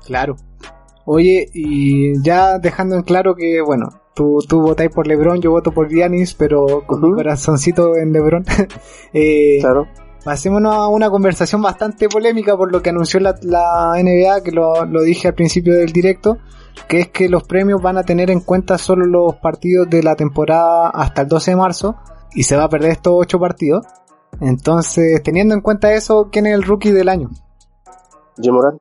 Claro. 0.07 0.37
Oye, 1.05 1.49
y 1.53 2.23
ya 2.23 2.61
dejando 2.61 2.95
en 2.95 3.03
claro 3.03 3.35
que, 3.35 3.61
bueno, 3.61 3.89
tú, 4.15 4.39
tú 4.49 4.61
votáis 4.61 4.91
por 4.91 5.09
LeBron, 5.09 5.41
yo 5.41 5.51
voto 5.51 5.73
por 5.73 5.89
Giannis, 5.89 6.35
pero 6.35 6.87
con 6.87 7.01
mi 7.01 7.13
corazoncito 7.13 7.97
en 7.97 8.13
LeBron. 8.13 8.45
eh, 9.13 9.59
claro. 9.61 9.89
Pasémonos 10.25 10.77
a 10.77 10.87
una 10.87 11.11
conversación 11.11 11.61
bastante 11.61 12.09
polémica 12.09 12.57
por 12.57 12.71
lo 12.71 12.83
que 12.83 12.91
anunció 12.91 13.19
la, 13.19 13.35
la 13.43 13.95
NBA, 14.01 14.45
que 14.45 14.53
lo, 14.53 14.85
lo 14.85 15.03
dije 15.03 15.27
al 15.27 15.35
principio 15.35 15.75
del 15.75 15.91
directo, 15.91 16.39
que 16.89 17.01
es 17.01 17.09
que 17.09 17.29
los 17.29 17.45
premios 17.45 17.81
van 17.83 17.99
a 17.99 18.03
tener 18.03 18.31
en 18.31 18.41
cuenta 18.41 18.79
solo 18.79 19.07
los 19.07 19.37
partidos 19.37 19.89
de 19.89 20.03
la 20.03 20.17
temporada 20.17 20.91
hasta 20.91 21.23
el 21.23 21.29
12 21.29 21.53
de 21.53 21.57
marzo 21.57 21.97
y 22.35 22.45
se 22.45 22.57
va 22.57 22.65
a 22.65 22.69
perder 22.69 22.93
estos 22.93 23.15
8 23.17 23.39
partidos. 23.39 23.87
Entonces, 24.41 25.23
teniendo 25.23 25.55
en 25.55 25.61
cuenta 25.61 25.93
eso, 25.93 26.29
¿quién 26.31 26.47
es 26.47 26.55
el 26.55 26.63
rookie 26.63 26.93
del 26.93 27.09
año? 27.09 27.31
Jamoran. 28.43 28.79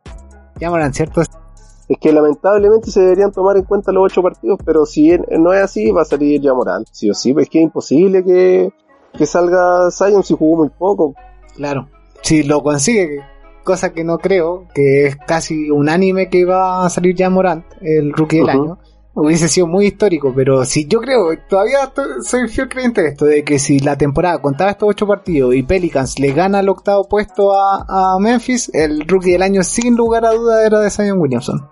Jamoran, 0.60 0.94
¿cierto? 0.94 1.22
Es 1.22 1.98
que 2.00 2.14
lamentablemente 2.14 2.92
se 2.92 3.02
deberían 3.02 3.32
tomar 3.32 3.58
en 3.58 3.64
cuenta 3.64 3.92
los 3.92 4.06
8 4.06 4.22
partidos, 4.22 4.60
pero 4.64 4.86
si 4.86 5.18
no 5.40 5.54
es 5.54 5.64
así, 5.64 5.92
va 5.92 6.04
a 6.04 6.06
salir 6.06 6.42
Jamoran, 6.42 6.86
sí 6.92 7.10
o 7.10 7.14
sí. 7.14 7.34
Es 7.38 7.50
que 7.50 7.60
es 7.60 7.64
imposible 7.64 8.24
que, 8.24 8.72
que 9.18 9.26
salga 9.26 9.90
Zion 9.92 10.24
si 10.24 10.36
jugó 10.36 10.58
muy 10.58 10.70
poco. 10.70 11.16
Claro. 11.56 11.90
Si 12.22 12.44
lo 12.44 12.62
consigue, 12.62 13.22
cosa 13.64 13.92
que 13.94 14.04
no 14.04 14.18
creo, 14.18 14.68
que 14.74 15.08
es 15.08 15.16
casi 15.16 15.70
unánime 15.70 16.30
que 16.30 16.46
va 16.46 16.86
a 16.86 16.90
salir 16.90 17.16
ya 17.16 17.30
Morant, 17.30 17.66
el 17.82 18.14
rookie 18.14 18.40
del 18.40 18.50
año. 18.50 18.80
Hubiese 19.14 19.50
sido 19.50 19.68
muy 19.68 19.88
histórico, 19.88 20.32
pero 20.34 20.64
si 20.64 20.88
yo 20.88 21.02
creo, 21.02 21.26
todavía 21.50 21.92
soy 22.24 22.48
fiel 22.48 22.70
creyente 22.70 23.02
de 23.02 23.10
esto, 23.10 23.26
de 23.26 23.44
que 23.44 23.60
si 23.60 23.80
la 23.80 23.98
temporada 23.98 24.42
contaba 24.42 24.72
estos 24.72 24.88
ocho 24.88 25.08
partidos 25.08 25.56
y 25.56 25.64
Pelicans 25.64 26.20
le 26.20 26.32
gana 26.32 26.62
el 26.62 26.70
octavo 26.70 27.08
puesto 27.10 27.52
a, 27.54 28.18
Memphis, 28.20 28.72
el 28.74 29.06
rookie 29.08 29.32
del 29.32 29.42
año 29.42 29.64
sin 29.64 29.96
lugar 29.96 30.26
a 30.26 30.32
duda 30.32 30.66
era 30.66 30.80
de 30.80 30.90
Zion 30.90 31.20
Williamson. 31.20 31.68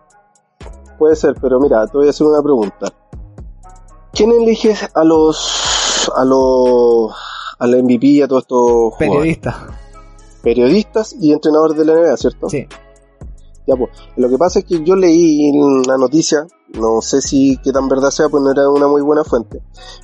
puede 0.97 1.15
ser, 1.15 1.35
pero 1.41 1.59
mira, 1.59 1.85
te 1.87 1.97
voy 1.97 2.07
a 2.07 2.09
hacer 2.09 2.27
una 2.27 2.41
pregunta. 2.41 2.91
¿Quién 4.11 4.31
elige 4.31 4.75
a 4.93 5.03
los 5.03 6.11
a 6.15 6.25
los 6.25 7.13
a 7.59 7.67
la 7.67 7.77
MVP 7.77 8.07
y 8.07 8.21
a 8.23 8.27
todos 8.27 8.43
estos 8.43 8.93
periodistas? 8.97 9.55
Periodistas 10.47 11.13
y 11.19 11.33
entrenadores 11.33 11.77
de 11.77 11.83
la 11.83 11.93
NBA, 11.93 12.15
¿cierto? 12.15 12.47
Sí. 12.47 12.65
Ya, 13.67 13.75
pues, 13.75 13.89
lo 14.15 14.29
que 14.29 14.37
pasa 14.37 14.59
es 14.59 14.65
que 14.65 14.81
yo 14.81 14.95
leí 14.95 15.51
la 15.85 15.97
noticia, 15.97 16.47
no 16.79 17.01
sé 17.01 17.19
si 17.19 17.57
qué 17.61 17.73
tan 17.73 17.89
verdad 17.89 18.11
sea, 18.11 18.29
pues 18.29 18.41
no 18.41 18.51
era 18.51 18.69
una 18.69 18.87
muy 18.87 19.01
buena 19.01 19.25
fuente, 19.25 19.61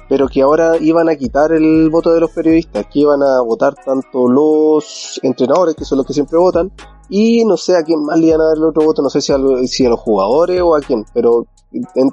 pero 0.09 0.27
que 0.27 0.41
ahora 0.41 0.75
iban 0.81 1.07
a 1.07 1.15
quitar 1.15 1.53
el 1.53 1.89
voto 1.89 2.13
de 2.13 2.19
los 2.19 2.31
periodistas, 2.31 2.87
que 2.91 2.99
iban 2.99 3.23
a 3.23 3.39
votar 3.39 3.73
tanto 3.85 4.27
los 4.27 5.17
entrenadores, 5.23 5.75
que 5.75 5.85
son 5.85 5.99
los 5.99 6.05
que 6.05 6.11
siempre 6.11 6.37
votan, 6.37 6.73
y 7.07 7.45
no 7.45 7.55
sé 7.55 7.77
a 7.77 7.83
quién 7.83 8.03
más 8.03 8.19
le 8.19 8.27
iban 8.27 8.41
a 8.41 8.47
dar 8.47 8.57
el 8.57 8.65
otro 8.65 8.83
voto, 8.83 9.01
no 9.01 9.09
sé 9.09 9.21
si 9.21 9.31
a, 9.31 9.37
si 9.65 9.85
a 9.85 9.89
los 9.91 9.99
jugadores 10.01 10.61
o 10.61 10.75
a 10.75 10.81
quién, 10.81 11.05
pero 11.13 11.47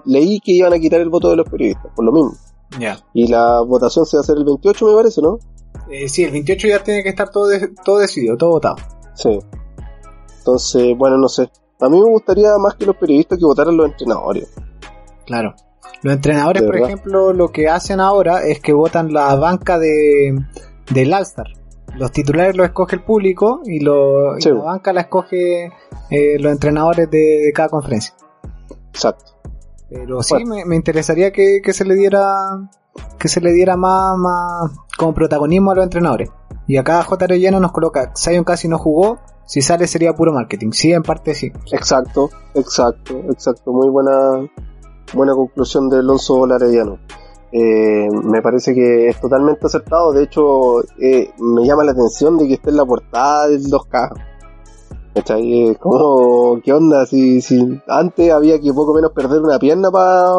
leí 0.04 0.38
que 0.38 0.52
iban 0.52 0.72
a 0.72 0.78
quitar 0.78 1.00
el 1.00 1.08
voto 1.08 1.30
de 1.30 1.37
los 1.37 1.50
periodistas, 1.50 1.90
por 1.96 2.04
lo 2.04 2.12
mismo. 2.12 2.30
Ya. 2.78 2.98
Y 3.12 3.26
la 3.28 3.60
votación 3.60 4.06
se 4.06 4.16
va 4.16 4.20
a 4.20 4.22
hacer 4.22 4.36
el 4.36 4.44
28, 4.44 4.86
me 4.86 4.94
parece, 4.94 5.22
¿no? 5.22 5.38
Eh, 5.90 6.08
sí, 6.08 6.24
el 6.24 6.30
28 6.30 6.68
ya 6.68 6.82
tiene 6.82 7.02
que 7.02 7.08
estar 7.08 7.30
todo, 7.30 7.48
todo 7.84 7.98
decidido, 7.98 8.36
todo 8.36 8.50
votado. 8.50 8.76
Sí. 9.14 9.38
Entonces, 10.38 10.96
bueno, 10.96 11.16
no 11.18 11.28
sé. 11.28 11.50
A 11.80 11.88
mí 11.88 12.00
me 12.00 12.10
gustaría 12.10 12.56
más 12.58 12.74
que 12.74 12.86
los 12.86 12.96
periodistas 12.96 13.38
que 13.38 13.44
votaran 13.44 13.76
los 13.76 13.90
entrenadores. 13.90 14.52
Claro. 15.26 15.54
Los 16.02 16.14
entrenadores, 16.14 16.62
por 16.62 16.76
ejemplo, 16.76 17.32
lo 17.32 17.48
que 17.48 17.68
hacen 17.68 18.00
ahora 18.00 18.42
es 18.44 18.60
que 18.60 18.72
votan 18.72 19.12
la 19.12 19.34
banca 19.34 19.78
de 19.78 20.38
del 20.90 21.12
All-Star. 21.12 21.46
Los 21.96 22.12
titulares 22.12 22.56
los 22.56 22.66
escoge 22.66 22.96
el 22.96 23.02
público 23.02 23.60
y, 23.64 23.80
lo, 23.80 24.36
la 24.36 24.54
banca 24.54 24.92
la 24.92 25.02
escoge 25.02 25.66
eh, 26.10 26.38
los 26.38 26.52
entrenadores 26.52 27.10
de, 27.10 27.50
cada 27.54 27.68
conferencia. 27.68 28.14
Exacto. 28.92 29.39
Pero 29.90 30.23
sí, 30.23 30.37
me, 30.44 30.76
interesaría 30.76 31.32
que, 31.32 31.61
se 31.73 31.85
le 31.85 31.94
diera 31.97 32.23
que 33.18 33.28
se 33.28 33.40
le 33.40 33.52
diera 33.52 33.76
más, 33.76 34.16
más 34.16 34.70
como 34.97 35.12
protagonismo 35.14 35.73
a 35.73 35.75
los 35.75 35.85
entrenadores. 35.85 36.30
Y 36.66 36.76
acá 36.76 37.02
J.R. 37.02 37.38
Lleno 37.38 37.59
nos 37.59 37.73
coloca, 37.73 38.12
Zion 38.16 38.44
casi 38.44 38.68
no 38.68 38.78
jugó, 38.78 39.18
si 39.47 39.62
sale 39.62 39.88
sería 39.88 40.14
puro 40.14 40.32
marketing. 40.32 40.70
Sí, 40.70 40.92
en 40.92 41.02
parte 41.02 41.35
sí. 41.35 41.50
Exacto, 41.73 42.30
exacto, 42.54 43.18
exacto. 43.30 43.73
Muy 43.73 43.88
buena, 43.88 44.49
buena 45.12 45.35
conclusión 45.35 45.88
de 45.88 45.99
Alonso 45.99 46.47
Larellano. 46.47 47.00
Eh, 47.52 48.09
me 48.12 48.42
parece 48.42 48.73
que 48.75 49.09
es 49.09 49.20
totalmente 49.20 49.66
acertado. 49.66 50.12
De 50.12 50.23
hecho, 50.23 50.82
eh, 51.00 51.32
me 51.38 51.66
llama 51.66 51.82
la 51.82 51.92
atención 51.92 52.38
de 52.38 52.47
que 52.47 52.54
esté 52.54 52.70
en 52.70 52.76
la 52.76 52.85
portada 52.85 53.49
del 53.49 53.64
2K. 53.64 54.29
¿Cachai? 55.14 55.76
Como, 55.81 56.61
¿qué 56.64 56.73
onda? 56.73 57.07
Si, 57.07 57.40
si 57.40 57.81
antes 57.88 58.33
había 58.33 58.61
que 58.61 58.73
poco 58.73 58.95
menos 58.95 59.12
perder 59.12 59.40
una 59.40 59.59
pierna 59.59 59.90
para 59.90 60.33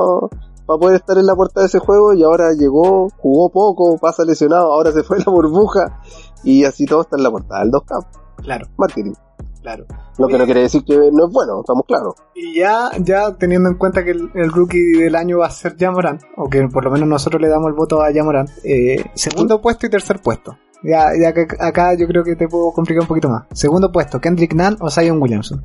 para 0.66 0.80
poder 0.80 0.96
estar 0.96 1.18
en 1.18 1.26
la 1.26 1.36
portada 1.36 1.64
de 1.64 1.68
ese 1.68 1.80
juego 1.80 2.14
y 2.14 2.24
ahora 2.24 2.54
llegó, 2.54 3.10
jugó 3.18 3.50
poco, 3.50 3.98
pasa 3.98 4.24
lesionado, 4.24 4.72
ahora 4.72 4.92
se 4.92 5.04
fue 5.04 5.18
la 5.20 5.26
burbuja 5.26 6.00
y 6.44 6.64
así 6.64 6.86
todo 6.86 7.02
está 7.02 7.18
en 7.18 7.24
la 7.24 7.32
portada 7.32 7.62
del 7.62 7.72
2K. 7.72 8.06
Claro. 8.38 8.68
Marketing. 8.78 9.14
Claro. 9.62 9.86
Lo 10.18 10.28
que 10.28 10.38
no 10.38 10.46
quiere 10.46 10.62
decir 10.62 10.84
que 10.84 10.96
no 11.12 11.28
es 11.28 11.32
bueno, 11.32 11.60
estamos 11.60 11.84
claros. 11.86 12.16
Y 12.34 12.60
ya, 12.60 12.90
ya 13.00 13.36
teniendo 13.36 13.70
en 13.70 13.76
cuenta 13.76 14.04
que 14.04 14.12
el, 14.12 14.52
rookie 14.52 14.94
del 14.94 15.16
año 15.16 15.40
va 15.40 15.48
a 15.48 15.52
ser 15.52 15.78
Jamoran, 15.78 16.20
o 16.38 16.50
que 16.50 16.68
por 16.68 16.84
lo 16.84 16.92
menos 16.92 17.08
nosotros 17.08 17.42
le 17.42 17.48
damos 17.48 17.68
el 17.68 17.74
voto 17.74 18.02
a 18.02 18.12
Jamoran, 18.12 18.48
eh, 18.64 19.04
segundo 19.14 19.62
puesto 19.62 19.86
y 19.86 19.90
tercer 19.90 20.20
puesto. 20.22 20.58
Ya, 20.84 21.12
ya 21.20 21.34
que 21.34 21.48
acá 21.60 21.94
yo 21.96 22.08
creo 22.08 22.24
que 22.24 22.36
te 22.36 22.48
puedo 22.48 22.72
complicar 22.72 23.02
un 23.02 23.08
poquito 23.08 23.30
más. 23.30 23.44
Segundo 23.52 23.92
puesto, 23.92 24.20
Kendrick 24.20 24.54
Nunn 24.54 24.78
o 24.80 24.90
Zion 24.90 25.22
Williamson. 25.22 25.64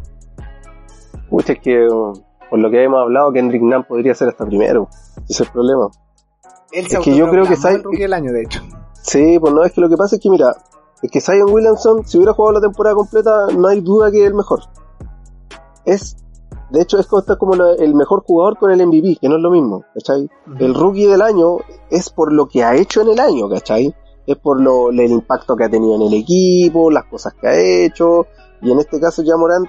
Pucha, 1.31 1.55
es 1.55 1.61
que 1.61 1.89
por 2.51 2.59
lo 2.59 2.71
que 2.71 2.85
hemos 2.85 3.01
hablado, 3.01 3.33
Kendrick 3.33 3.63
Nunn 3.63 3.85
podría 3.85 4.15
ser 4.15 4.29
hasta 4.29 4.45
primero. 4.45 4.89
Ese 5.25 5.33
es 5.33 5.41
el 5.41 5.49
problema. 5.49 5.89
Él 6.73 6.87
es 6.87 6.99
que 6.99 7.17
yo 7.17 7.31
creo 7.31 7.47
que 7.47 7.57
Zion... 7.57 7.83
rookie 7.83 8.03
del 8.03 8.13
año, 8.13 8.33
de 8.33 8.43
hecho. 8.43 8.63
Sí, 9.03 9.39
pues 9.39 9.55
no, 9.55 9.65
es 9.65 9.73
que 9.73 9.81
lo 9.81 9.89
que 9.89 9.97
pasa 9.97 10.17
es 10.17 10.23
que, 10.23 10.31
mira, 10.31 10.55
es 11.03 11.11
que 11.11 11.21
Zion 11.21 11.51
Williamson, 11.51 12.07
si 12.07 12.19
hubiera 12.19 12.33
jugado 12.33 12.55
la 12.55 12.61
temporada 12.61 12.97
completa, 12.97 13.47
no 13.57 13.69
hay 13.69 13.81
duda 13.81 14.11
que 14.11 14.21
es 14.21 14.27
el 14.27 14.35
mejor. 14.35 14.61
Es, 15.85 16.17
de 16.71 16.83
hecho, 16.83 16.99
es 16.99 17.07
como 17.07 17.55
el 17.55 17.95
mejor 17.95 18.25
jugador 18.27 18.59
con 18.59 18.71
el 18.71 18.85
MVP, 18.85 19.19
que 19.21 19.29
no 19.29 19.37
es 19.37 19.43
lo 19.43 19.51
mismo, 19.51 19.85
¿cachai? 19.95 20.29
El 20.59 20.75
rookie 20.75 21.07
del 21.07 21.23
año 21.23 21.59
es 21.91 22.11
por 22.11 22.33
lo 22.33 22.49
que 22.49 22.65
ha 22.65 22.75
hecho 22.75 23.03
en 23.03 23.09
el 23.09 23.21
año, 23.21 23.49
¿cachai? 23.49 23.95
Es 24.27 24.37
por 24.37 24.61
lo, 24.61 24.91
el 24.91 25.11
impacto 25.11 25.57
que 25.57 25.65
ha 25.65 25.71
tenido 25.71 25.95
en 25.97 26.03
el 26.03 26.15
equipo, 26.15 26.91
las 26.91 27.05
cosas 27.05 27.35
que 27.35 27.49
ha 27.49 27.57
hecho, 27.57 28.27
y 28.63 28.71
en 28.71 28.79
este 28.79 28.99
caso 29.01 29.23
ya 29.23 29.37
Morant 29.37 29.67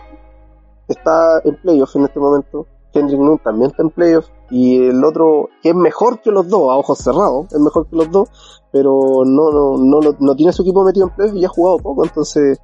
está 0.88 1.42
en 1.44 1.56
playoff 1.62 1.96
en 1.96 2.06
este 2.06 2.20
momento, 2.20 2.66
Kendrick 2.94 3.20
Nunn 3.20 3.40
también 3.44 3.72
está 3.72 3.84
en 3.84 3.90
playoff, 3.90 4.28
y 4.50 4.88
el 4.88 5.04
otro, 5.04 5.50
que 5.62 5.70
es 5.70 5.76
mejor 5.76 6.22
que 6.22 6.32
los 6.32 6.48
dos, 6.48 6.72
a 6.72 6.78
ojos 6.78 6.98
cerrados, 6.98 7.54
es 7.54 7.60
mejor 7.60 7.88
que 7.88 7.96
los 7.96 8.10
dos, 8.12 8.30
pero 8.72 9.24
no, 9.26 9.52
no, 9.52 9.78
no, 9.78 10.00
no, 10.20 10.36
tiene 10.36 10.54
su 10.54 10.64
equipo 10.64 10.84
metido 10.84 11.08
en 11.08 11.16
playoff 11.16 11.36
y 11.36 11.46
ha 11.46 11.50
jugado 11.50 11.78
poco, 11.78 12.06
entonces 12.06 12.60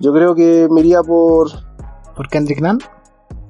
yo 0.00 0.12
creo 0.12 0.34
que 0.34 0.68
me 0.70 0.80
iría 0.80 1.02
por... 1.02 1.48
¿Por 2.16 2.28
Kendrick 2.28 2.60
Nunn? 2.60 2.78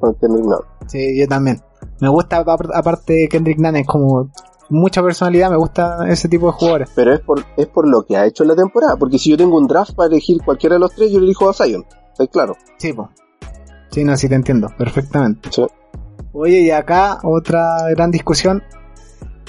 Por 0.01 0.17
Kendrick 0.19 0.45
Nunn. 0.45 0.65
Sí, 0.87 1.19
yo 1.19 1.27
también. 1.29 1.63
Me 2.01 2.09
gusta, 2.09 2.39
aparte 2.39 3.29
Kendrick 3.31 3.59
Nunn 3.59 3.77
es 3.77 3.87
como 3.87 4.31
mucha 4.71 5.03
personalidad, 5.03 5.51
me 5.51 5.57
gusta 5.57 6.09
ese 6.09 6.29
tipo 6.29 6.47
de 6.47 6.53
jugadores. 6.53 6.91
Pero 6.95 7.13
es 7.13 7.21
por, 7.21 7.45
es 7.57 7.67
por 7.67 7.89
lo 7.89 8.07
que 8.07 8.17
ha 8.17 8.25
hecho 8.27 8.45
en 8.45 8.49
la 8.49 8.57
temporada, 8.57 8.97
porque 8.97 9.19
si 9.19 9.31
yo 9.31 9.37
tengo 9.37 9.59
un 9.59 9.67
draft 9.67 9.95
para 9.95 10.09
elegir 10.09 10.43
cualquiera 10.43 10.75
de 10.77 10.81
los 10.81 10.95
tres, 10.95 11.11
yo 11.11 11.19
le 11.19 11.27
elijo 11.27 11.49
a 11.49 11.53
Zion, 11.53 11.85
¿está 12.13 12.27
claro? 12.27 12.57
Sí, 12.79 12.93
pues. 12.93 13.09
Sí, 13.91 14.05
no, 14.05 14.17
sí 14.17 14.29
te 14.29 14.37
entiendo, 14.37 14.69
perfectamente. 14.79 15.51
Oye, 16.33 16.61
y 16.61 16.71
acá 16.71 17.19
otra 17.25 17.89
gran 17.91 18.11
discusión. 18.11 18.63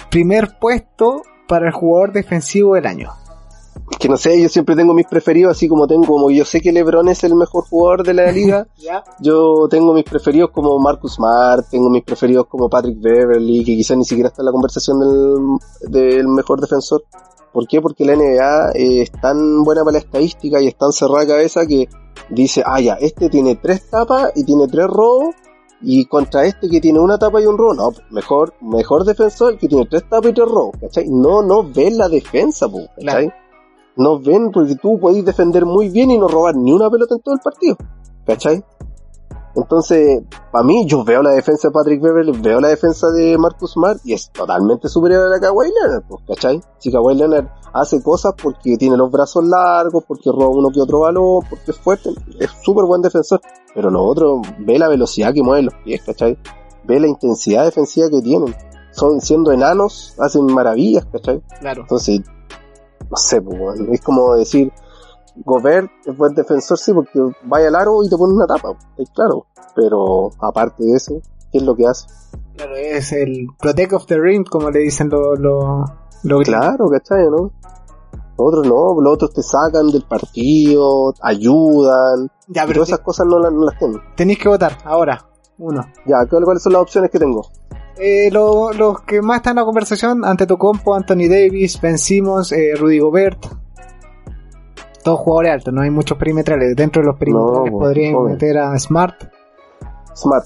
Primer 0.10 0.58
puesto 0.60 1.22
para 1.48 1.68
el 1.68 1.74
jugador 1.74 2.12
defensivo 2.12 2.76
del 2.76 2.88
año? 2.88 3.12
Que 4.00 4.10
no 4.10 4.18
sé, 4.18 4.42
yo 4.42 4.50
siempre 4.50 4.76
tengo 4.76 4.94
mis 4.94 5.06
preferidos, 5.06 5.52
así 5.52 5.68
como 5.68 5.86
tengo, 5.86 6.06
como 6.06 6.32
yo 6.32 6.44
sé 6.44 6.60
que 6.62 6.72
LeBron 6.72 7.08
es 7.10 7.24
el 7.24 7.36
mejor 7.36 7.66
jugador 7.66 8.04
de 8.04 8.14
la 8.14 8.32
liga, 8.32 8.68
yo 9.20 9.68
tengo 9.70 9.94
mis 9.94 10.04
preferidos 10.04 10.50
como 10.52 10.80
Marcus 10.80 11.16
Smart, 11.16 11.68
tengo 11.70 11.90
mis 11.90 12.04
preferidos 12.04 12.48
como 12.48 12.70
Patrick 12.70 13.00
Beverly, 13.00 13.64
que 13.64 13.76
quizás 13.76 13.98
ni 13.98 14.06
siquiera 14.06 14.30
está 14.30 14.42
en 14.42 14.48
la 14.48 14.52
conversación 14.52 15.60
del, 15.82 16.28
mejor 16.28 16.62
defensor. 16.62 17.04
¿Por 17.54 17.68
qué? 17.68 17.82
Porque 17.82 18.06
la 18.06 18.16
NBA 18.16 18.72
es 18.76 19.12
tan 19.12 19.64
buena 19.64 19.84
para 19.84 19.94
la 19.94 20.00
estadística 20.00 20.62
y 20.62 20.68
es 20.68 20.78
tan 20.78 20.94
cerrada 20.94 21.28
cabeza 21.28 21.66
que 21.68 21.90
dice, 22.30 22.64
ah, 22.66 22.80
ya, 22.80 22.94
este 22.94 23.30
tiene 23.30 23.58
tres 23.58 23.90
tapas 23.90 24.32
y 24.36 24.46
tiene 24.46 24.68
tres 24.68 24.88
robos, 24.88 25.36
y 25.84 26.06
contra 26.06 26.46
este 26.46 26.70
que 26.70 26.80
tiene 26.80 27.00
una 27.00 27.18
tapa 27.18 27.42
y 27.42 27.46
un 27.46 27.58
robo, 27.58 27.74
no, 27.74 27.90
mejor, 28.12 28.54
mejor 28.62 29.04
defensor 29.04 29.58
que 29.58 29.68
tiene 29.68 29.86
tres 29.86 30.04
tapas 30.08 30.32
y 30.32 30.34
tres 30.34 30.48
robos, 30.48 30.76
¿cachai? 30.80 31.10
No, 31.10 31.42
no 31.42 31.64
ven 31.64 31.98
la 31.98 32.08
defensa, 32.08 32.68
¿cachai? 32.96 33.32
No 33.96 34.20
ven 34.20 34.52
porque 34.52 34.76
tú 34.76 35.00
podés 35.00 35.26
defender 35.26 35.66
muy 35.66 35.90
bien 35.90 36.12
y 36.12 36.18
no 36.18 36.28
robar 36.28 36.56
ni 36.56 36.72
una 36.72 36.90
pelota 36.90 37.16
en 37.16 37.22
todo 37.22 37.36
el 37.36 37.42
partido, 37.42 37.78
¿cachai? 38.26 38.64
Entonces, 39.56 40.24
para 40.52 40.64
mí, 40.64 40.86
yo 40.88 41.04
veo 41.04 41.22
la 41.22 41.32
defensa 41.32 41.68
de 41.68 41.74
Patrick 41.74 42.02
Beverly, 42.02 42.32
veo 42.40 42.62
la 42.62 42.70
defensa 42.70 43.12
de 43.12 43.38
Marcus 43.38 43.74
Smart 43.74 44.00
y 44.06 44.14
es 44.14 44.32
totalmente 44.32 44.88
superior 44.88 45.26
a 45.26 45.30
la 45.30 45.40
Kawhi 45.40 45.68
Leonard, 45.70 46.04
pues, 46.08 46.22
¿cachai? 46.26 46.62
Si 46.78 46.92
Kawhi 46.92 47.16
Leonard 47.16 47.48
hace 47.74 48.02
cosas 48.02 48.34
porque 48.42 48.78
tiene 48.78 48.96
los 48.96 49.12
brazos 49.12 49.46
largos, 49.46 50.06
porque 50.08 50.32
roba 50.32 50.48
uno 50.48 50.70
que 50.70 50.80
otro 50.80 51.02
balón, 51.02 51.42
porque 51.50 51.72
es 51.72 51.78
fuerte, 51.78 52.12
es 52.40 52.50
súper 52.64 52.86
buen 52.86 53.02
defensor. 53.02 53.42
Pero 53.76 53.90
lo 53.90 54.04
otro, 54.04 54.42
ve 54.60 54.80
la 54.80 54.88
velocidad 54.88 55.34
que 55.34 55.44
mueven 55.44 55.66
los 55.66 55.76
pies, 55.84 56.02
¿cachai? 56.06 56.38
Ve 56.86 57.00
la 57.00 57.08
intensidad 57.08 57.66
defensiva 57.66 58.10
que 58.10 58.22
tienen. 58.22 58.56
Son, 58.92 59.20
siendo 59.22 59.52
enanos, 59.52 60.16
hacen 60.20 60.46
maravillas, 60.46 61.06
¿cachai? 61.12 61.42
Claro. 61.60 61.82
Entonces, 61.82 62.22
no 63.12 63.18
sé, 63.18 63.42
pues, 63.42 63.80
es 63.92 64.02
como 64.02 64.36
decir, 64.36 64.72
Gobert 65.36 65.92
es 66.06 66.18
buen 66.18 66.34
defensor, 66.34 66.78
sí, 66.78 66.94
porque 66.94 67.20
vaya 67.44 67.68
al 67.68 67.76
aro 67.76 68.04
y 68.04 68.10
te 68.10 68.18
pone 68.18 68.34
una 68.34 68.48
tapa, 68.48 68.70
es 68.98 69.10
claro. 69.12 69.48
Pero 69.76 70.30
aparte 70.40 70.84
de 70.84 70.96
eso, 70.96 71.22
¿qué 71.52 71.58
es 71.58 71.64
lo 71.64 71.76
que 71.76 71.88
hace? 71.88 72.08
Claro, 72.56 72.76
es 72.76 73.12
el 73.12 73.48
Protect 73.60 73.94
of 73.94 74.06
the 74.06 74.18
Rim, 74.18 74.46
como 74.46 74.70
le 74.72 74.80
dicen 74.80 75.10
los... 75.10 75.40
Lo, 76.24 76.40
claro, 76.40 76.88
¿cachai? 76.90 77.26
¿no? 77.30 77.52
Otros 78.38 78.66
no, 78.66 79.00
los 79.02 79.14
otros 79.14 79.34
te 79.34 79.42
sacan 79.42 79.88
del 79.90 80.04
partido, 80.04 81.14
ayudan. 81.22 82.30
Ya, 82.48 82.66
pero 82.66 82.76
todas 82.76 82.90
esas 82.90 83.00
cosas 83.00 83.28
no, 83.28 83.40
las, 83.40 83.52
no 83.52 83.66
las 83.66 83.78
tengo. 83.78 84.00
Tenéis 84.16 84.40
que 84.40 84.50
votar, 84.50 84.78
ahora, 84.86 85.28
uno. 85.58 85.84
Ya, 86.06 86.26
¿cuáles 86.28 86.64
son 86.64 86.74
las 86.74 86.82
opciones 86.82 87.12
que 87.12 87.20
tengo? 87.20 87.42
Eh, 88.04 88.32
los 88.32 89.02
que 89.02 89.22
más 89.22 89.38
están 89.38 89.52
en 89.52 89.58
la 89.58 89.66
conversación, 89.66 90.26
ante 90.26 90.48
Tocompo, 90.48 90.96
Anthony 90.96 91.30
Davis, 91.30 91.80
Ben 91.80 92.00
Simmons, 92.00 92.52
eh, 92.52 92.74
Rudy 92.76 92.98
Gobert, 92.98 93.46
todos 95.04 95.20
jugadores 95.20 95.52
altos, 95.52 95.72
no 95.72 95.82
hay 95.82 95.92
muchos 95.92 96.18
perimetrales. 96.18 96.76
Dentro 96.76 97.04
de 97.04 97.10
los 97.10 97.18
perimetrales 97.18 97.72
podrían 97.72 98.24
meter 98.24 98.58
a 98.58 98.80
Smart. 98.80 99.24
Smart. 100.16 100.46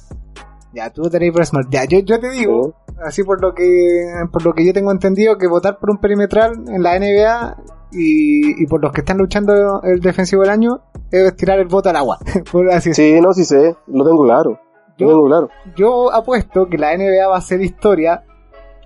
Ya, 0.74 0.90
tú 0.90 1.10
tenés 1.10 1.32
por 1.32 1.46
Smart. 1.46 1.70
Ya, 1.70 1.86
yo, 1.86 2.00
yo 2.00 2.20
te 2.20 2.30
digo, 2.32 2.74
así 3.02 3.24
por 3.24 3.42
lo 3.42 3.54
que 3.54 4.06
por 4.34 4.44
lo 4.44 4.54
que 4.54 4.66
yo 4.66 4.74
tengo 4.74 4.92
entendido, 4.92 5.38
que 5.38 5.48
votar 5.48 5.80
por 5.80 5.92
un 5.92 6.00
perimetral 6.00 6.66
en 6.68 6.84
la 6.84 7.00
NBA 7.00 7.56
y, 7.94 8.64
y 8.64 8.68
por 8.68 8.82
los 8.82 8.92
que 8.92 9.00
están 9.00 9.18
luchando 9.18 9.82
el 9.84 10.02
defensivo 10.02 10.42
del 10.42 10.52
año 10.52 10.82
es 11.10 11.34
tirar 11.38 11.60
el 11.60 11.68
voto 11.68 11.88
al 11.88 11.96
agua. 11.96 12.20
por 12.52 12.70
así 12.70 12.94
sí, 12.94 13.22
no, 13.22 13.32
sí 13.32 13.46
sé, 13.46 13.78
lo 13.88 14.04
tengo 14.04 14.26
claro. 14.26 14.60
Yo, 14.98 15.26
claro. 15.26 15.50
yo 15.76 16.12
apuesto 16.14 16.68
que 16.70 16.78
la 16.78 16.96
NBA 16.96 17.28
va 17.28 17.36
a 17.36 17.40
hacer 17.40 17.62
historia 17.62 18.24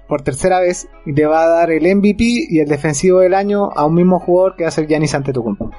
por 0.08 0.22
tercera 0.24 0.60
vez 0.60 0.88
y 1.06 1.12
le 1.13 1.25
va 1.28 1.44
a 1.44 1.48
dar 1.50 1.72
el 1.72 1.84
MVP 1.96 2.24
y 2.50 2.60
el 2.60 2.68
defensivo 2.68 3.20
del 3.20 3.36
año 3.36 3.70
a 3.75 3.86
un 3.86 3.94
mismo 3.94 4.20
jugador 4.20 4.56
que 4.56 4.63
va 4.63 4.70
a 4.70 4.72
ser 4.72 4.88
Giannis 4.88 5.13
Antetokounmpo. 5.13 5.70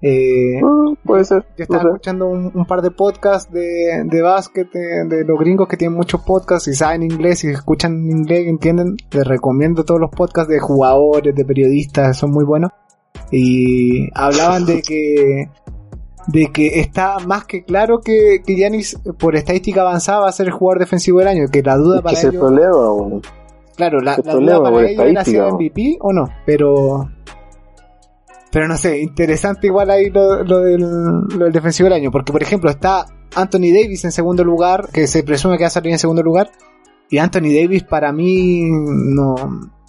Eh, 0.00 0.60
Mm, 0.60 0.94
puede 1.04 1.24
ser. 1.24 1.44
yo 1.56 1.62
estaba 1.62 1.82
escuchando 1.84 2.26
un, 2.28 2.50
un 2.54 2.64
par 2.66 2.82
de 2.82 2.90
podcasts 2.90 3.52
de, 3.52 4.02
de 4.04 4.22
básquet 4.22 4.68
de, 4.72 5.04
de 5.08 5.24
los 5.24 5.38
gringos 5.38 5.68
que 5.68 5.76
tienen 5.76 5.96
muchos 5.96 6.22
podcasts 6.22 6.66
y 6.68 6.74
saben 6.74 7.02
inglés 7.04 7.44
y 7.44 7.48
escuchan 7.50 7.92
inglés 8.10 8.44
y 8.46 8.48
entienden. 8.48 8.96
Les 9.12 9.26
recomiendo 9.26 9.84
todos 9.84 10.00
los 10.00 10.10
podcasts 10.10 10.50
de 10.52 10.58
jugadores, 10.60 11.34
de 11.34 11.44
periodistas, 11.44 12.16
son 12.16 12.30
muy 12.32 12.44
buenos. 12.44 12.70
Y 13.30 14.08
hablaban 14.14 14.66
de 14.66 14.82
que 14.82 15.48
de 16.26 16.50
que 16.52 16.80
está 16.80 17.18
más 17.26 17.44
que 17.44 17.64
claro 17.64 18.00
que, 18.00 18.42
que 18.44 18.54
Giannis 18.54 18.98
por 19.18 19.36
estadística 19.36 19.80
avanzada 19.80 20.20
va 20.20 20.28
a 20.28 20.32
ser 20.32 20.46
el 20.46 20.52
jugador 20.52 20.80
defensivo 20.80 21.18
del 21.18 21.28
año, 21.28 21.44
que 21.50 21.62
la 21.62 21.76
duda 21.76 21.96
Es 21.96 22.00
que 22.00 22.04
para 22.04 22.20
el 22.20 22.28
ellos, 22.28 22.40
problema, 22.40 23.20
claro, 23.76 24.00
la, 24.00 24.12
ese 24.12 24.22
la 24.22 24.32
problema 24.32 24.58
duda 24.58 24.70
para 24.70 24.88
ellos 24.88 25.04
era 25.04 25.24
si 25.24 25.38
MVP 25.38 25.98
o 26.00 26.12
no, 26.12 26.28
pero 26.46 27.08
pero 28.50 28.68
no 28.68 28.76
sé, 28.76 29.00
interesante 29.00 29.66
igual 29.66 29.90
ahí 29.90 30.10
lo, 30.10 30.44
lo 30.44 30.60
del, 30.60 30.80
lo 30.80 31.44
del 31.44 31.52
defensivo 31.52 31.88
del 31.88 31.94
año, 31.94 32.10
porque 32.10 32.32
por 32.32 32.42
ejemplo 32.42 32.70
está 32.70 33.06
Anthony 33.34 33.72
Davis 33.72 34.04
en 34.04 34.12
segundo 34.12 34.44
lugar, 34.44 34.88
que 34.92 35.06
se 35.06 35.22
presume 35.22 35.56
que 35.56 35.64
va 35.64 35.68
a 35.68 35.70
salir 35.70 35.92
en 35.92 35.98
segundo 35.98 36.22
lugar, 36.22 36.50
y 37.08 37.18
Anthony 37.18 37.52
Davis 37.54 37.84
para 37.84 38.12
mí 38.12 38.62
no, 38.64 39.34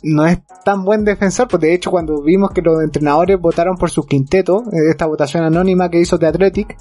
no 0.04 0.26
es 0.26 0.40
tan 0.64 0.84
buen 0.84 1.04
defensor, 1.06 1.48
porque 1.48 1.68
de 1.68 1.74
hecho 1.76 1.92
cuando 1.92 2.22
vimos 2.22 2.52
que 2.52 2.62
los 2.62 2.82
entrenadores 2.84 3.40
votaron 3.40 3.78
por 3.78 3.90
su 3.90 4.04
quinteto, 4.04 4.64
eh, 4.72 4.90
esta 4.92 5.06
votación 5.06 5.44
anónima 5.44 5.90
que 5.90 6.00
hizo 6.00 6.20
The 6.20 6.28
Athletic, 6.28 6.78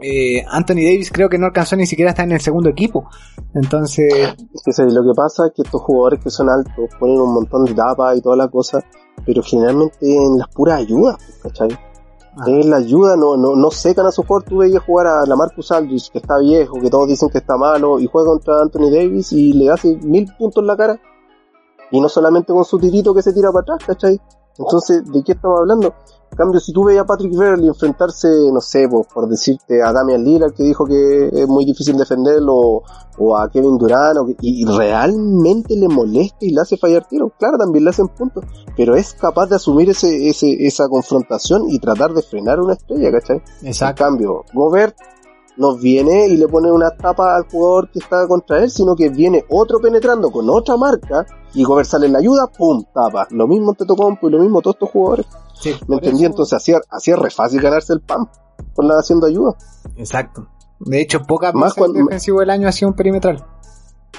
eh, 0.00 0.44
Anthony 0.48 0.76
Davis 0.76 1.10
creo 1.12 1.28
que 1.28 1.38
no 1.38 1.46
alcanzó 1.46 1.76
ni 1.76 1.86
siquiera 1.86 2.10
a 2.10 2.12
estar 2.12 2.24
en 2.26 2.32
el 2.32 2.40
segundo 2.40 2.70
equipo. 2.70 3.08
Entonces, 3.54 4.12
Es 4.54 4.62
que 4.64 4.72
¿sabes? 4.72 4.94
lo 4.94 5.02
que 5.02 5.14
pasa 5.14 5.46
es 5.46 5.52
que 5.54 5.62
estos 5.62 5.82
jugadores 5.82 6.20
que 6.22 6.30
son 6.30 6.48
altos 6.48 6.90
ponen 6.98 7.20
un 7.20 7.34
montón 7.34 7.64
de 7.64 7.74
tapas 7.74 8.16
y 8.16 8.22
toda 8.22 8.36
la 8.36 8.48
cosa, 8.48 8.82
pero 9.26 9.42
generalmente 9.42 9.96
en 10.00 10.38
las 10.38 10.48
puras 10.48 10.80
ayudas, 10.80 11.16
pues, 11.18 11.38
¿cachai? 11.42 11.78
Ah. 12.36 12.44
En 12.46 12.70
la 12.70 12.76
ayuda 12.76 13.16
no, 13.16 13.36
no, 13.36 13.56
no 13.56 13.70
secan 13.70 14.06
a 14.06 14.12
su 14.12 14.22
jugador. 14.22 14.48
Tú 14.48 14.58
veías 14.58 14.82
jugar 14.84 15.08
a 15.08 15.26
la 15.26 15.34
Marcus 15.34 15.72
Aldridge, 15.72 16.10
que 16.12 16.18
está 16.18 16.38
viejo, 16.38 16.80
que 16.80 16.88
todos 16.88 17.08
dicen 17.08 17.28
que 17.30 17.38
está 17.38 17.56
malo, 17.56 17.98
y 17.98 18.06
juega 18.06 18.28
contra 18.30 18.60
Anthony 18.60 18.90
Davis 18.90 19.32
y 19.32 19.52
le 19.54 19.70
hace 19.70 19.96
mil 19.96 20.26
puntos 20.38 20.62
en 20.62 20.66
la 20.68 20.76
cara. 20.76 21.00
Y 21.90 22.00
no 22.00 22.08
solamente 22.08 22.52
con 22.52 22.64
su 22.64 22.78
tirito 22.78 23.14
que 23.14 23.22
se 23.22 23.32
tira 23.32 23.50
para 23.50 23.62
atrás, 23.62 23.78
¿cachai? 23.86 24.20
Entonces, 24.58 25.04
¿de 25.10 25.22
qué 25.22 25.32
estamos 25.32 25.60
hablando? 25.60 25.94
En 26.30 26.36
cambio, 26.36 26.60
si 26.60 26.72
tú 26.72 26.84
veías 26.84 27.04
a 27.04 27.06
Patrick 27.06 27.32
Beverly 27.32 27.68
enfrentarse, 27.68 28.28
no 28.52 28.60
sé, 28.60 28.86
por 28.88 29.28
decirte, 29.28 29.82
a 29.82 29.92
Damian 29.92 30.22
Lillard, 30.24 30.52
que 30.52 30.64
dijo 30.64 30.84
que 30.84 31.28
es 31.32 31.48
muy 31.48 31.64
difícil 31.64 31.96
defenderlo, 31.96 32.54
o, 32.54 32.82
o 33.18 33.36
a 33.36 33.48
Kevin 33.48 33.78
Durant, 33.78 34.18
o 34.18 34.26
que- 34.26 34.36
y 34.40 34.64
realmente 34.66 35.74
le 35.76 35.88
molesta 35.88 36.36
y 36.40 36.50
le 36.50 36.60
hace 36.60 36.76
fallar 36.76 37.06
tiro, 37.08 37.32
claro, 37.38 37.56
también 37.56 37.84
le 37.84 37.90
hacen 37.90 38.08
puntos, 38.08 38.44
pero 38.76 38.94
es 38.96 39.14
capaz 39.14 39.46
de 39.46 39.56
asumir 39.56 39.90
ese, 39.90 40.28
ese, 40.28 40.54
esa 40.66 40.88
confrontación 40.88 41.70
y 41.70 41.78
tratar 41.78 42.12
de 42.12 42.22
frenar 42.22 42.60
una 42.60 42.74
estrella, 42.74 43.10
¿cachai? 43.12 43.40
En 43.62 43.68
exacto. 43.68 44.04
cambio, 44.04 44.44
Gobert 44.52 44.96
no 45.58 45.76
viene 45.76 46.26
y 46.28 46.36
le 46.36 46.48
pone 46.48 46.70
una 46.72 46.90
tapa 46.90 47.36
al 47.36 47.44
jugador 47.50 47.90
que 47.90 47.98
está 47.98 48.26
contra 48.26 48.62
él, 48.62 48.70
sino 48.70 48.94
que 48.96 49.08
viene 49.10 49.44
otro 49.50 49.80
penetrando 49.80 50.30
con 50.30 50.48
otra 50.48 50.76
marca 50.76 51.26
y 51.54 51.64
Gobert 51.64 51.88
sale 51.88 52.06
en 52.06 52.12
la 52.14 52.20
ayuda, 52.20 52.46
¡pum! 52.46 52.84
tapa. 52.94 53.26
Lo 53.30 53.46
mismo 53.46 53.70
en 53.70 53.76
Tetocompo 53.76 54.28
y 54.28 54.32
lo 54.32 54.38
mismo 54.38 54.60
todos 54.62 54.76
estos 54.76 54.90
jugadores. 54.90 55.26
Sí, 55.60 55.72
¿Me 55.82 55.86
por 55.86 55.94
entendí? 55.96 56.20
eso- 56.22 56.30
Entonces 56.30 56.52
hacía, 56.56 56.78
hacía 56.90 57.16
re 57.16 57.30
fácil 57.30 57.60
ganarse 57.60 57.92
el 57.92 58.00
PAM 58.00 58.26
con 58.74 58.86
la 58.88 58.98
haciendo 58.98 59.26
ayuda. 59.26 59.54
Exacto. 59.96 60.46
De 60.80 61.00
hecho, 61.00 61.20
pocas 61.26 61.52
Más 61.54 61.74
veces 61.74 61.76
el 61.76 61.80
cuando- 61.92 61.98
defensivo 62.06 62.40
del 62.40 62.50
año 62.50 62.68
ha 62.68 62.72
sido 62.72 62.90
un 62.90 62.94
perimetral. 62.94 63.44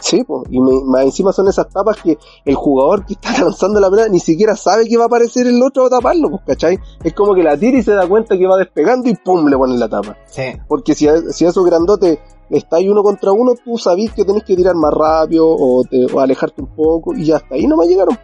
Sí, 0.01 0.23
pues, 0.23 0.43
y 0.49 0.59
me- 0.59 0.83
más 0.85 1.03
encima 1.03 1.31
son 1.33 1.47
esas 1.47 1.67
tapas 1.69 1.97
que 2.01 2.17
el 2.45 2.55
jugador 2.55 3.05
que 3.05 3.13
está 3.13 3.31
lanzando 3.43 3.79
la 3.79 3.89
pelota 3.89 4.09
ni 4.09 4.19
siquiera 4.19 4.55
sabe 4.55 4.88
que 4.88 4.97
va 4.97 5.03
a 5.03 5.07
aparecer 5.07 5.45
el 5.47 5.62
otro 5.62 5.85
a 5.85 5.89
taparlo, 5.89 6.29
pues, 6.29 6.41
¿cachai? 6.47 6.79
Es 7.03 7.13
como 7.13 7.33
que 7.35 7.43
la 7.43 7.57
tira 7.57 7.77
y 7.77 7.83
se 7.83 7.91
da 7.93 8.07
cuenta 8.07 8.38
que 8.38 8.47
va 8.47 8.57
despegando 8.57 9.09
y 9.09 9.15
¡pum! 9.15 9.45
le 9.47 9.57
ponen 9.57 9.79
la 9.79 9.88
tapa. 9.89 10.17
Sí. 10.27 10.43
Porque 10.67 10.95
si 10.95 11.07
a, 11.07 11.17
si 11.31 11.45
a 11.45 11.49
esos 11.49 11.65
grandotes 11.65 12.19
estáis 12.49 12.89
uno 12.89 13.03
contra 13.03 13.31
uno, 13.31 13.53
tú 13.63 13.77
sabís 13.77 14.12
que 14.13 14.25
tenés 14.25 14.43
que 14.43 14.55
tirar 14.55 14.75
más 14.75 14.93
rápido 14.93 15.45
o, 15.47 15.83
te- 15.83 16.05
o 16.12 16.19
alejarte 16.19 16.62
un 16.62 16.75
poco 16.75 17.13
y 17.13 17.25
ya 17.25 17.35
hasta 17.38 17.55
ahí 17.55 17.67
no 17.67 17.77
me 17.77 17.85
llegaron, 17.88 18.17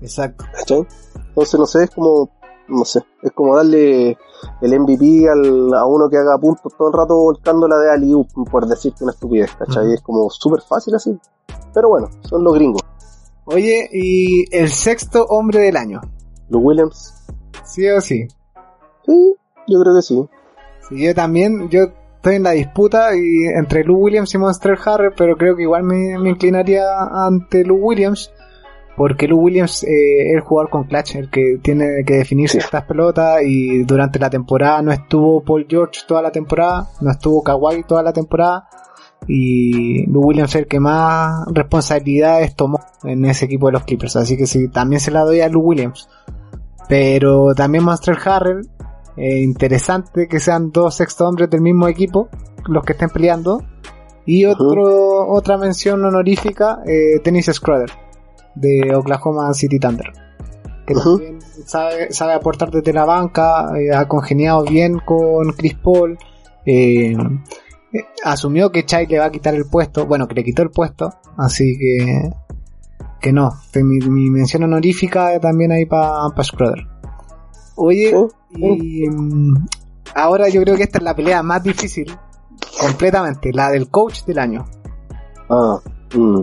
Exacto. 0.00 0.44
¿cachai? 0.52 0.86
Entonces, 1.28 1.60
no 1.60 1.66
sé, 1.66 1.84
es 1.84 1.90
como, 1.90 2.30
no 2.68 2.84
sé, 2.84 3.00
es 3.22 3.32
como 3.32 3.56
darle 3.56 4.16
el 4.60 4.80
MVP 4.80 5.28
al, 5.28 5.74
a 5.74 5.84
uno 5.84 6.08
que 6.08 6.16
haga 6.16 6.38
puntos 6.38 6.72
todo 6.76 6.88
el 6.88 6.94
rato 6.94 7.16
volcándola 7.16 7.78
de 7.78 7.90
Ali 7.90 8.12
por 8.50 8.66
decirte 8.66 9.04
una 9.04 9.12
estupidez, 9.12 9.50
¿cachai? 9.56 9.92
Es 9.94 10.02
como 10.02 10.28
súper 10.30 10.60
fácil 10.62 10.94
así. 10.94 11.18
Pero 11.74 11.88
bueno, 11.88 12.08
son 12.22 12.44
los 12.44 12.54
gringos. 12.54 12.82
Oye, 13.44 13.88
y 13.92 14.44
el 14.54 14.68
sexto 14.68 15.24
hombre 15.26 15.60
del 15.60 15.76
año. 15.76 16.00
Los 16.48 16.62
Williams, 16.62 17.18
¿Sí 17.64 17.86
o 17.88 18.00
sí? 18.00 18.26
sí, 19.06 19.34
yo 19.66 19.80
creo 19.80 19.94
que 19.94 20.02
sí. 20.02 20.28
Sí, 20.88 21.04
yo 21.04 21.14
también, 21.14 21.68
yo 21.68 21.88
estoy 22.16 22.36
en 22.36 22.42
la 22.42 22.52
disputa 22.52 23.14
y 23.14 23.44
entre 23.46 23.84
Lou 23.84 23.98
Williams 23.98 24.34
y 24.34 24.38
Monster 24.38 24.78
Harry, 24.84 25.10
pero 25.16 25.36
creo 25.36 25.54
que 25.54 25.62
igual 25.62 25.82
me, 25.82 26.18
me 26.18 26.30
inclinaría 26.30 26.84
ante 27.10 27.64
Lou 27.64 27.76
Williams, 27.76 28.32
porque 28.98 29.28
Lou 29.28 29.38
Williams 29.38 29.84
eh, 29.84 30.28
es 30.28 30.34
el 30.34 30.40
jugador 30.40 30.70
con 30.70 30.84
clutch, 30.84 31.14
el 31.14 31.30
que 31.30 31.58
tiene 31.62 32.04
que 32.04 32.14
definir 32.16 32.48
Sí. 32.50 32.58
ciertas 32.58 32.84
pelotas 32.84 33.42
y 33.44 33.84
durante 33.84 34.18
la 34.18 34.28
temporada 34.28 34.82
no 34.82 34.92
estuvo 34.92 35.42
Paul 35.42 35.66
George 35.70 36.00
toda 36.06 36.20
la 36.20 36.32
temporada, 36.32 36.88
no 37.00 37.10
estuvo 37.12 37.42
Kawhi 37.42 37.84
toda 37.84 38.02
la 38.02 38.12
temporada 38.12 38.68
y 39.26 40.04
Lou 40.10 40.26
Williams 40.26 40.50
es 40.50 40.62
el 40.62 40.66
que 40.66 40.80
más 40.80 41.46
responsabilidades 41.52 42.56
tomó 42.56 42.80
en 43.04 43.24
ese 43.24 43.44
equipo 43.44 43.66
de 43.66 43.72
los 43.74 43.84
Clippers, 43.84 44.16
así 44.16 44.36
que 44.36 44.46
sí, 44.46 44.68
también 44.68 45.00
se 45.00 45.12
la 45.12 45.22
doy 45.22 45.40
a 45.40 45.48
Lou 45.48 45.62
Williams. 45.62 46.08
Pero 46.88 47.54
también 47.54 47.84
Monster 47.84 48.16
Harrell, 48.24 48.66
eh, 49.16 49.40
interesante 49.40 50.26
que 50.26 50.40
sean 50.40 50.72
dos 50.72 50.94
sexto 50.94 51.28
hombres 51.28 51.50
del 51.50 51.60
mismo 51.60 51.86
equipo 51.86 52.28
los 52.66 52.82
que 52.84 52.94
estén 52.94 53.10
peleando. 53.10 53.62
Y 54.24 54.44
otro, 54.44 55.26
otra 55.28 55.56
mención 55.56 56.04
honorífica, 56.04 56.80
eh, 56.86 57.20
Dennis 57.24 57.46
Schroeder, 57.46 57.90
de 58.54 58.94
Oklahoma 58.94 59.52
City 59.54 59.78
Thunder. 59.78 60.12
Que 60.86 60.94
también 60.94 61.38
sabe, 61.66 62.12
sabe 62.12 62.32
aportar 62.32 62.70
desde 62.70 62.92
la 62.92 63.04
banca, 63.04 63.70
eh, 63.78 63.94
ha 63.94 64.08
congeniado 64.08 64.64
bien 64.64 64.98
con 65.00 65.52
Chris 65.52 65.74
Paul. 65.74 66.18
eh, 66.64 67.16
asumió 68.24 68.70
que 68.70 68.84
Chai 68.84 69.06
le 69.06 69.18
va 69.18 69.26
a 69.26 69.30
quitar 69.30 69.54
el 69.54 69.66
puesto, 69.66 70.06
bueno, 70.06 70.28
que 70.28 70.34
le 70.34 70.44
quitó 70.44 70.62
el 70.62 70.70
puesto, 70.70 71.10
así 71.36 71.78
que 71.78 72.30
que 73.20 73.32
no, 73.32 73.50
mi, 73.74 73.98
mi 73.98 74.30
mención 74.30 74.62
honorífica 74.62 75.40
también 75.40 75.72
ahí 75.72 75.86
para 75.86 76.28
pa 76.34 76.44
Schroeder. 76.44 76.86
Oye, 77.74 78.14
Sí, 78.54 79.04
y 79.04 79.08
mm, 79.08 79.66
ahora 80.14 80.48
yo 80.48 80.62
creo 80.62 80.76
que 80.76 80.84
esta 80.84 80.98
es 80.98 81.04
la 81.04 81.14
pelea 81.14 81.42
más 81.42 81.62
difícil, 81.62 82.10
completamente, 82.80 83.52
la 83.52 83.70
del 83.70 83.90
coach 83.90 84.24
del 84.24 84.38
año. 84.38 84.64
Ah, 85.50 85.80
mm. 86.14 86.42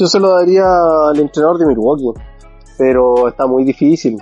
Yo 0.00 0.06
se 0.06 0.18
lo 0.18 0.30
daría 0.30 0.64
al 1.10 1.20
entrenador 1.20 1.58
de 1.58 1.66
Milwaukee, 1.66 2.18
pero 2.78 3.28
está 3.28 3.46
muy 3.46 3.64
difícil. 3.64 4.16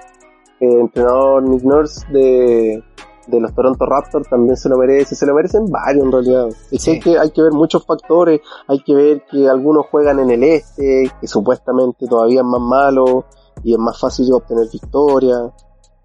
El 0.59 0.81
entrenador 0.81 1.45
Nick 1.45 1.63
Nurse 1.63 2.05
de, 2.13 2.83
de 3.29 3.41
los 3.41 3.55
Toronto 3.55 3.87
Raptors 3.87 4.29
también 4.29 4.57
se 4.57 4.69
lo 4.69 4.77
merece, 4.77 5.15
se 5.15 5.25
lo 5.25 5.35
merecen 5.35 5.67
varios 5.71 6.05
en 6.05 6.11
realidad. 6.11 6.49
Es 6.49 6.71
que 6.71 6.79
Sí. 6.81 6.91
hay, 6.91 6.99
que 7.01 7.19
hay 7.21 7.31
que 7.31 7.43
ver 7.43 7.53
muchos 7.53 7.87
factores, 7.87 8.41
hay 8.67 8.83
que 8.83 8.93
ver 8.93 9.23
que 9.31 9.49
algunos 9.49 9.87
juegan 9.89 10.19
en 10.19 10.31
el 10.33 10.43
este, 10.43 11.13
que 11.21 11.29
supuestamente 11.29 12.09
todavía 12.09 12.41
es 12.41 12.47
más 12.47 12.61
malo 12.61 13.27
y 13.63 13.73
es 13.73 13.79
más 13.79 14.01
fácil 14.01 14.33
obtener 14.33 14.67
victoria. 14.73 15.53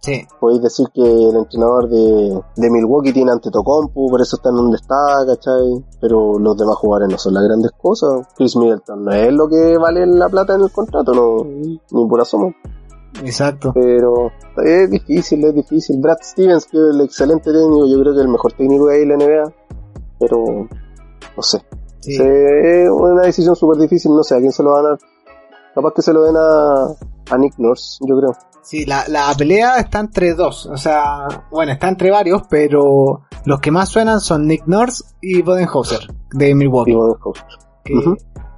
Sí, 0.04 0.22
Podéis 0.38 0.62
decir 0.62 0.88
que 0.94 1.02
el 1.02 1.34
entrenador 1.38 1.88
de, 1.88 2.38
de 2.58 2.70
Milwaukee 2.70 3.14
tiene 3.14 3.32
Antetokounmpo, 3.32 4.10
por 4.10 4.20
eso 4.20 4.36
está 4.36 4.50
en 4.50 4.56
donde 4.56 4.76
está, 4.76 4.96
¿cachai? 5.26 5.82
Pero 6.02 6.38
los 6.40 6.58
demás 6.58 6.76
jugadores 6.76 7.10
no 7.10 7.18
son 7.18 7.34
las 7.36 7.44
grandes 7.46 7.72
cosas. 7.82 8.28
Chris 8.36 8.58
Middleton 8.58 9.06
no 9.06 9.12
es 9.14 9.32
lo 9.32 9.48
que 9.48 9.78
vale 9.78 10.06
la 10.06 10.28
plata 10.28 10.56
en 10.56 10.62
el 10.64 10.72
contrato, 10.72 11.14
no, 11.14 11.46
ni 11.46 11.80
por 12.10 12.20
asomo. 12.20 12.54
exacto. 13.24 13.72
Pero 13.74 14.30
es 14.66 14.90
difícil, 14.92 15.46
es 15.46 15.56
difícil. 15.56 16.02
Brad 16.02 16.18
Stevens, 16.22 16.66
que 16.66 16.78
es 16.78 16.84
el 16.96 17.00
excelente 17.02 17.54
técnico, 17.54 17.86
yo 17.88 17.98
creo 18.02 18.14
que 18.14 18.20
el 18.22 18.28
mejor 18.28 18.52
técnico 18.54 18.88
de 18.88 19.06
la 19.06 19.16
NBA, 19.16 19.54
pero 20.20 20.44
no 21.38 21.42
sé. 21.44 21.62
Sí. 22.02 22.18
Se- 22.18 22.84
es 22.84 22.90
una 22.92 23.22
decisión 23.22 23.56
súper 23.56 23.78
difícil, 23.78 24.12
no 24.14 24.22
sé 24.24 24.36
a 24.36 24.40
quién 24.40 24.52
se 24.52 24.64
lo 24.64 24.72
van 24.74 24.86
a 24.86 24.90
dar. 24.90 24.98
Capaz 25.74 25.94
que 25.94 26.02
se 26.02 26.12
lo 26.12 26.24
den 26.24 26.36
a, 26.36 26.88
a 27.34 27.38
Nick 27.38 27.54
Nurse, 27.58 28.00
yo 28.06 28.18
creo. 28.18 28.32
Sí, 28.64 28.86
la, 28.86 29.04
la 29.10 29.34
pelea 29.38 29.78
está 29.78 30.00
entre 30.00 30.34
dos, 30.34 30.66
o 30.68 30.78
sea, 30.78 31.28
bueno, 31.52 31.74
está 31.74 31.90
entre 31.90 32.12
varios, 32.12 32.44
pero 32.50 33.24
los 33.44 33.60
que 33.60 33.72
más 33.72 33.90
suenan 33.90 34.22
son 34.22 34.48
Nick 34.48 34.66
Nurse 34.68 35.04
y 35.22 35.42
Bodenhauser 35.42 36.00
de 36.32 36.56
Milwaukee. 36.56 36.96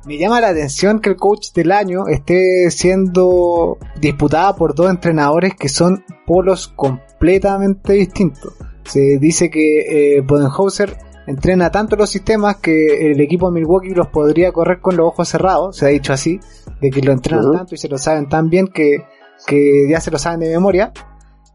Me 0.05 0.19
llama 0.19 0.39
la 0.39 0.49
atención 0.49 0.99
que 0.99 1.09
el 1.09 1.15
coach 1.15 1.51
del 1.53 1.71
año 1.71 2.07
esté 2.07 2.69
siendo 2.69 3.79
disputada 3.99 4.55
por 4.55 4.75
dos 4.75 4.91
entrenadores 4.91 5.55
que 5.55 5.67
son 5.67 6.05
polos 6.27 6.67
completamente 6.67 7.93
distintos. 7.93 8.53
Se 8.83 9.17
dice 9.17 9.49
que 9.49 10.17
eh, 10.17 10.21
Bodenhauser 10.21 10.95
entrena 11.25 11.71
tanto 11.71 11.95
los 11.95 12.11
sistemas 12.11 12.57
que 12.57 13.11
el 13.11 13.19
equipo 13.19 13.47
de 13.47 13.59
Milwaukee 13.59 13.95
los 13.95 14.09
podría 14.09 14.51
correr 14.51 14.79
con 14.79 14.95
los 14.95 15.07
ojos 15.07 15.27
cerrados, 15.27 15.77
se 15.77 15.87
ha 15.87 15.89
dicho 15.89 16.13
así, 16.13 16.39
de 16.79 16.91
que 16.91 17.01
lo 17.01 17.11
entrenan 17.11 17.51
tanto 17.51 17.73
y 17.73 17.79
se 17.79 17.89
lo 17.89 17.97
saben 17.97 18.29
tan 18.29 18.51
bien 18.51 18.67
que, 18.67 19.03
que 19.45 19.87
ya 19.89 19.99
se 19.99 20.11
lo 20.11 20.17
saben 20.17 20.39
de 20.39 20.49
memoria. 20.49 20.91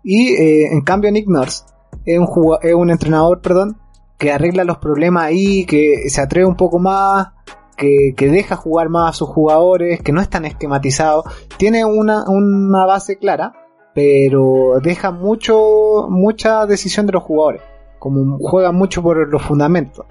Y 0.03 0.35
eh, 0.35 0.73
en 0.73 0.81
cambio 0.83 1.11
Nick 1.13 1.29
Nurse 1.29 1.65
es 2.05 2.19
un, 2.19 2.57
es 2.63 2.75
un 2.75 2.91
entrenador, 2.91 3.41
perdón, 3.41 3.79
que 4.19 4.33
arregla 4.33 4.65
los 4.65 4.79
problemas 4.79 5.25
ahí, 5.25 5.65
que 5.65 6.09
se 6.09 6.21
atreve 6.21 6.47
un 6.47 6.57
poco 6.57 6.79
más, 6.79 7.29
que, 7.77 8.15
que, 8.17 8.29
deja 8.29 8.57
jugar 8.57 8.89
más 8.91 9.11
a 9.11 9.19
sus 9.19 9.29
jugadores, 9.29 10.03
que 10.03 10.13
no 10.13 10.21
es 10.21 10.29
tan 10.29 10.45
esquematizado, 10.45 11.25
tiene 11.57 11.85
una, 11.85 12.25
una 12.29 12.85
base 12.85 13.17
clara, 13.17 13.55
pero 13.95 14.75
deja 14.83 15.11
mucho, 15.11 16.07
mucha 16.09 16.67
decisión 16.67 17.07
de 17.07 17.13
los 17.13 17.23
jugadores, 17.23 17.63
como 17.99 18.39
juega 18.39 18.73
mucho 18.73 19.03
por 19.03 19.29
los 19.29 19.43
fundamentos. 19.43 20.07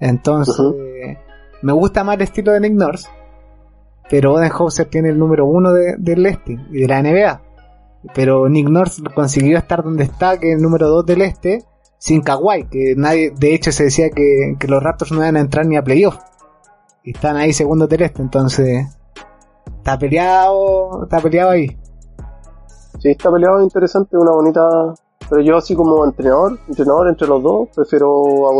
Entonces, 0.00 0.56
me 1.62 1.72
gusta 1.72 2.02
más 2.02 2.16
el 2.16 2.22
estilo 2.22 2.52
de 2.52 2.60
Nick 2.60 2.72
Nurse, 2.72 3.08
pero 4.12 4.34
Odenhauser 4.34 4.90
tiene 4.90 5.08
el 5.08 5.18
número 5.18 5.46
uno 5.46 5.72
de, 5.72 5.96
del 5.96 6.26
este 6.26 6.60
y 6.70 6.82
de 6.82 6.86
la 6.86 7.02
NBA. 7.02 7.40
Pero 8.14 8.46
Nick 8.46 8.68
Nurse 8.68 9.02
consiguió 9.14 9.56
estar 9.56 9.82
donde 9.82 10.04
está, 10.04 10.38
que 10.38 10.50
es 10.50 10.56
el 10.56 10.62
número 10.62 10.86
2 10.88 11.06
del 11.06 11.22
este, 11.22 11.64
sin 11.96 12.20
Kawhi, 12.20 12.64
que 12.64 12.92
nadie, 12.94 13.30
de 13.30 13.54
hecho 13.54 13.72
se 13.72 13.84
decía 13.84 14.10
que, 14.10 14.54
los 14.68 14.82
Raptors 14.82 15.12
no 15.12 15.22
iban 15.22 15.38
a 15.38 15.40
entrar 15.40 15.64
ni 15.64 15.78
a 15.78 15.82
playoff. 15.82 16.18
Y 17.02 17.12
están 17.12 17.38
ahí 17.38 17.54
segundos 17.54 17.88
del 17.88 18.02
este, 18.02 18.20
entonces 18.20 18.86
está 19.78 19.98
peleado, 19.98 21.04
está 21.04 21.18
peleado 21.18 21.52
ahí. 21.52 21.74
Sí, 22.98 23.12
está 23.12 23.32
peleado 23.32 23.62
interesante, 23.62 24.18
una 24.18 24.32
bonita. 24.32 24.92
Pero 25.30 25.40
yo 25.40 25.56
así 25.56 25.74
como 25.74 26.04
entrenador, 26.04 26.58
entrenador 26.68 27.08
entre 27.08 27.28
los 27.28 27.42
dos, 27.42 27.70
prefiero 27.74 28.46
a 28.46 28.54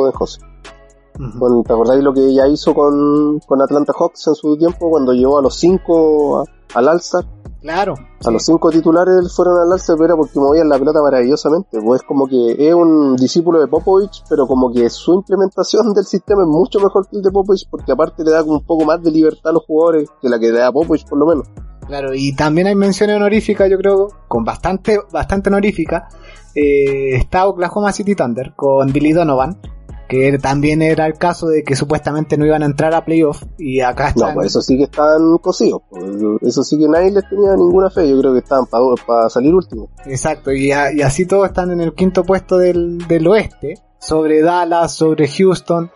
¿Te 1.15 1.73
acordáis 1.73 2.03
lo 2.03 2.13
que 2.13 2.27
ella 2.27 2.47
hizo 2.49 2.75
con, 2.75 3.39
con 3.41 3.61
Atlanta 3.61 3.93
Hawks 3.99 4.29
en 4.29 4.35
su 4.35 4.57
tiempo 4.57 4.91
cuando 4.91 5.13
llevó 5.13 5.39
a 5.39 5.43
los 5.43 5.57
cinco 5.57 6.45
al 6.75 6.89
All-Star? 6.89 7.25
Claro. 7.63 7.95
A 8.27 8.31
los 8.33 8.45
cinco 8.45 8.71
titulares 8.71 9.33
fueron 9.35 9.59
al 9.61 9.73
alza, 9.73 9.95
pero 9.95 10.07
era 10.07 10.17
porque 10.17 10.41
movían 10.41 10.69
la 10.69 10.79
pelota 10.79 11.01
maravillosamente. 11.01 11.81
Pues 11.81 12.03
como 12.03 12.27
que 12.27 12.57
es 12.59 12.75
un 12.75 13.15
discípulo 13.15 13.61
de 13.61 13.69
Popovich, 13.69 14.25
pero 14.29 14.49
como 14.49 14.73
que 14.73 14.91
su 14.91 15.15
implementación 15.15 15.93
del 15.95 16.05
sistema 16.05 16.43
es 16.43 16.49
mucho 16.49 16.81
mejor 16.81 17.09
que 17.09 17.17
el 17.17 17.23
de 17.23 17.31
Popovich, 17.31 17.69
porque 17.71 17.93
aparte 17.93 18.25
le 18.25 18.33
da 18.33 18.43
como 18.43 18.55
un 18.55 18.65
poco 18.65 18.85
más 18.85 19.01
de 19.01 19.13
libertad 19.13 19.51
a 19.51 19.53
los 19.53 19.65
jugadores 19.65 20.11
que 20.21 20.29
la 20.29 20.41
que 20.41 20.51
le 20.51 20.59
da 20.59 20.73
Popovich 20.73 21.07
por 21.09 21.19
lo 21.19 21.27
menos. 21.27 21.49
Claro, 21.87 22.15
y 22.15 22.35
también 22.35 22.67
hay 22.67 22.75
menciones 22.75 23.17
honoríficas, 23.17 23.71
yo 23.71 23.77
creo, 23.79 24.09
con 24.27 24.45
bastante, 24.45 24.99
bastante 25.13 25.49
honorífica. 25.49 26.09
Eh, 26.55 27.17
está 27.17 27.47
Oklahoma 27.47 27.93
City 27.93 28.15
Thunder 28.15 28.55
con 28.57 28.93
Billy 28.93 29.13
Donovan, 29.13 29.59
que 30.13 30.39
también 30.39 30.83
era 30.83 31.07
el 31.07 31.15
caso 31.15 31.49
de 31.49 31.65
que 31.65 31.75
supuestamente 31.75 32.37
no 32.37 32.45
iban 32.45 32.63
a 32.63 32.67
entrar 32.67 32.95
a 32.95 33.03
playoff 33.03 33.43
y 33.57 33.81
acá 33.81 34.09
están... 34.09 34.29
No, 34.29 34.35
pues 34.35 34.49
eso 34.49 34.61
sí 34.61 34.77
que 34.77 34.85
están 34.85 35.39
cosidos, 35.39 35.81
pues, 35.89 36.05
eso 36.43 36.63
sí 36.63 36.79
que 36.79 36.87
nadie 36.87 37.13
les 37.13 37.27
tenía 37.31 37.57
ninguna 37.57 37.89
fe, 37.89 38.11
yo 38.11 38.21
creo 38.21 38.35
que 38.35 38.41
estaban 38.41 38.67
para 38.67 39.31
salir 39.31 39.55
último. 39.55 39.89
Exacto, 40.05 40.53
y, 40.53 40.71
así 40.71 41.25
todos 41.25 41.47
están 41.47 41.71
en 41.71 41.81
el 41.81 41.95
quinto 41.95 42.25
puesto 42.25 42.59
del, 42.59 42.99
del 43.09 43.27
oeste, 43.27 43.79
sobre 43.99 44.43
Dallas, 44.43 44.93
sobre 44.93 45.29
Houston, 45.29 45.91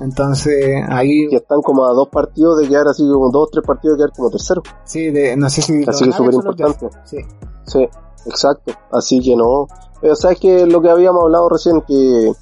entonces 0.00 0.82
ahí... 0.88 1.28
Que 1.28 1.36
están 1.36 1.60
como 1.62 1.86
a 1.86 1.92
dos 1.92 2.08
partidos 2.08 2.58
de 2.58 2.68
quedar 2.68 2.88
así 2.88 3.04
como 3.04 3.30
dos, 3.30 3.50
tres 3.52 3.64
partidos 3.64 3.98
de 3.98 4.02
quedar 4.02 4.16
como 4.16 4.30
tercero. 4.30 4.62
Sí, 4.82 5.10
de, 5.10 5.36
no 5.36 5.48
sé 5.48 5.62
si... 5.62 5.84
Así 5.86 6.06
que 6.06 6.12
súper 6.12 6.34
importante. 6.34 6.88
Sí. 7.04 7.18
sí, 7.66 7.88
exacto, 8.26 8.72
así 8.90 9.20
que 9.20 9.36
no... 9.36 9.68
Pero 10.00 10.16
sabes 10.16 10.38
que 10.38 10.66
lo 10.66 10.80
que 10.80 10.90
habíamos 10.90 11.24
hablado 11.24 11.48
recién, 11.48 11.82
que 11.82 12.32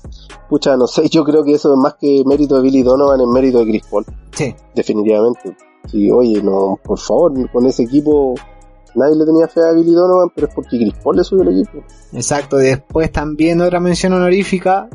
pucha, 0.48 0.76
no 0.76 0.86
sé, 0.86 1.08
yo 1.10 1.24
creo 1.24 1.44
que 1.44 1.54
eso 1.54 1.72
es 1.72 1.78
más 1.78 1.94
que 1.94 2.22
mérito 2.24 2.56
de 2.56 2.62
Billy 2.62 2.82
Donovan, 2.82 3.20
es 3.20 3.26
mérito 3.26 3.58
de 3.58 3.64
Chris 3.64 3.82
Paul. 3.90 4.04
Sí. 4.32 4.54
Definitivamente. 4.74 5.56
Sí, 5.86 6.10
oye, 6.10 6.42
no, 6.42 6.78
por 6.82 6.98
favor, 6.98 7.50
con 7.50 7.66
ese 7.66 7.84
equipo 7.84 8.34
nadie 8.94 9.16
le 9.16 9.24
tenía 9.24 9.48
fe 9.48 9.60
a 9.60 9.72
Billy 9.72 9.92
Donovan, 9.92 10.30
pero 10.34 10.48
es 10.48 10.54
porque 10.54 10.76
Chris 10.76 10.94
Paul 11.02 11.16
le 11.16 11.24
subió 11.24 11.42
el 11.44 11.60
equipo. 11.60 11.84
Exacto, 12.12 12.56
después 12.56 13.10
también 13.12 13.60
otra 13.60 13.80
mención 13.80 14.12
honorífica 14.12 14.88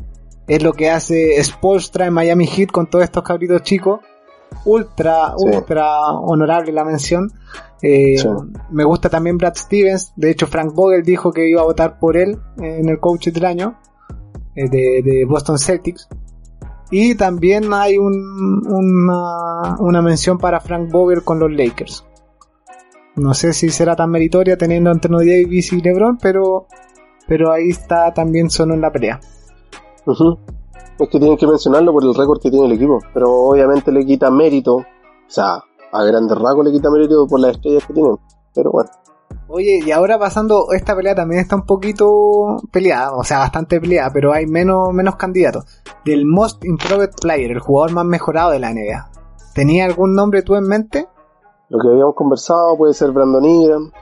es 0.46 0.62
lo 0.62 0.72
que 0.72 0.90
hace 0.90 1.42
Spolstra 1.42 2.06
en 2.06 2.12
Miami 2.12 2.46
Heat 2.46 2.70
con 2.70 2.88
todos 2.88 3.04
estos 3.04 3.22
cabritos 3.22 3.62
chicos. 3.62 4.00
Ultra, 4.64 5.34
ultra 5.36 6.12
honorable 6.12 6.72
la 6.72 6.84
mención. 6.84 7.32
Eh, 7.82 8.16
me 8.70 8.84
gusta 8.84 9.08
también 9.08 9.36
Brad 9.36 9.54
Stevens. 9.54 10.12
De 10.16 10.30
hecho, 10.30 10.46
Frank 10.46 10.74
Vogel 10.74 11.02
dijo 11.02 11.32
que 11.32 11.48
iba 11.48 11.60
a 11.60 11.64
votar 11.64 11.98
por 11.98 12.16
él 12.16 12.38
en 12.58 12.88
el 12.88 12.98
coach 12.98 13.28
del 13.28 13.44
año. 13.44 13.78
Eh, 14.56 14.68
de, 14.68 15.24
Boston 15.26 15.58
Celtics. 15.58 16.08
Y 16.90 17.14
también 17.16 17.72
hay 17.72 17.98
un, 17.98 18.62
una, 18.66 19.76
una 19.80 20.02
mención 20.02 20.38
para 20.38 20.60
Frank 20.60 20.90
Vogel 20.90 21.24
con 21.24 21.38
los 21.38 21.50
Lakers. 21.50 22.04
No 23.16 23.34
sé 23.34 23.52
si 23.52 23.70
será 23.70 23.96
tan 23.96 24.10
meritoria 24.10 24.56
teniendo 24.56 24.90
Anthony 24.90 25.18
Davis 25.18 25.72
y 25.72 25.80
LeBron, 25.80 26.18
pero, 26.18 26.66
pero 27.26 27.52
ahí 27.52 27.70
está 27.70 28.12
también 28.12 28.50
solo 28.50 28.74
en 28.74 28.80
la 28.80 28.92
pelea. 28.92 29.20
Es 30.98 31.08
que 31.08 31.18
tienen 31.18 31.36
que 31.36 31.46
mencionarlo 31.46 31.92
por 31.92 32.04
el 32.04 32.14
récord 32.14 32.40
que 32.40 32.50
tiene 32.50 32.66
el 32.66 32.72
equipo, 32.72 33.00
pero 33.12 33.32
obviamente 33.32 33.90
le 33.90 34.06
quita 34.06 34.30
mérito, 34.30 34.76
o 34.76 34.84
sea, 35.26 35.62
a 35.92 36.04
grandes 36.04 36.38
rasgos 36.38 36.64
le 36.64 36.72
quita 36.72 36.90
mérito 36.90 37.26
por 37.26 37.40
las 37.40 37.52
estrellas 37.52 37.84
que 37.86 37.94
tienen, 37.94 38.16
pero 38.54 38.70
bueno. 38.70 38.90
Oye, 39.48 39.80
y 39.84 39.90
ahora 39.90 40.18
pasando, 40.18 40.72
esta 40.72 40.96
pelea 40.96 41.14
también 41.14 41.40
está 41.40 41.56
un 41.56 41.66
poquito 41.66 42.56
peleada, 42.72 43.12
o 43.12 43.24
sea, 43.24 43.40
bastante 43.40 43.80
peleada, 43.80 44.10
pero 44.12 44.32
hay 44.32 44.46
menos, 44.46 44.92
menos 44.92 45.16
candidatos. 45.16 45.64
Del 46.04 46.24
Most 46.26 46.64
Improved 46.64 47.10
Player, 47.20 47.50
el 47.50 47.60
jugador 47.60 47.92
más 47.92 48.04
mejorado 48.04 48.52
de 48.52 48.60
la 48.60 48.72
NBA. 48.72 49.10
¿Tenía 49.54 49.84
algún 49.84 50.14
nombre 50.14 50.42
tú 50.42 50.54
en 50.54 50.66
mente? 50.66 51.08
Lo 51.68 51.78
que 51.78 51.88
habíamos 51.88 52.14
conversado 52.14 52.76
puede 52.76 52.94
ser 52.94 53.10
Brandon 53.10 53.44
Ingram, 53.44 53.92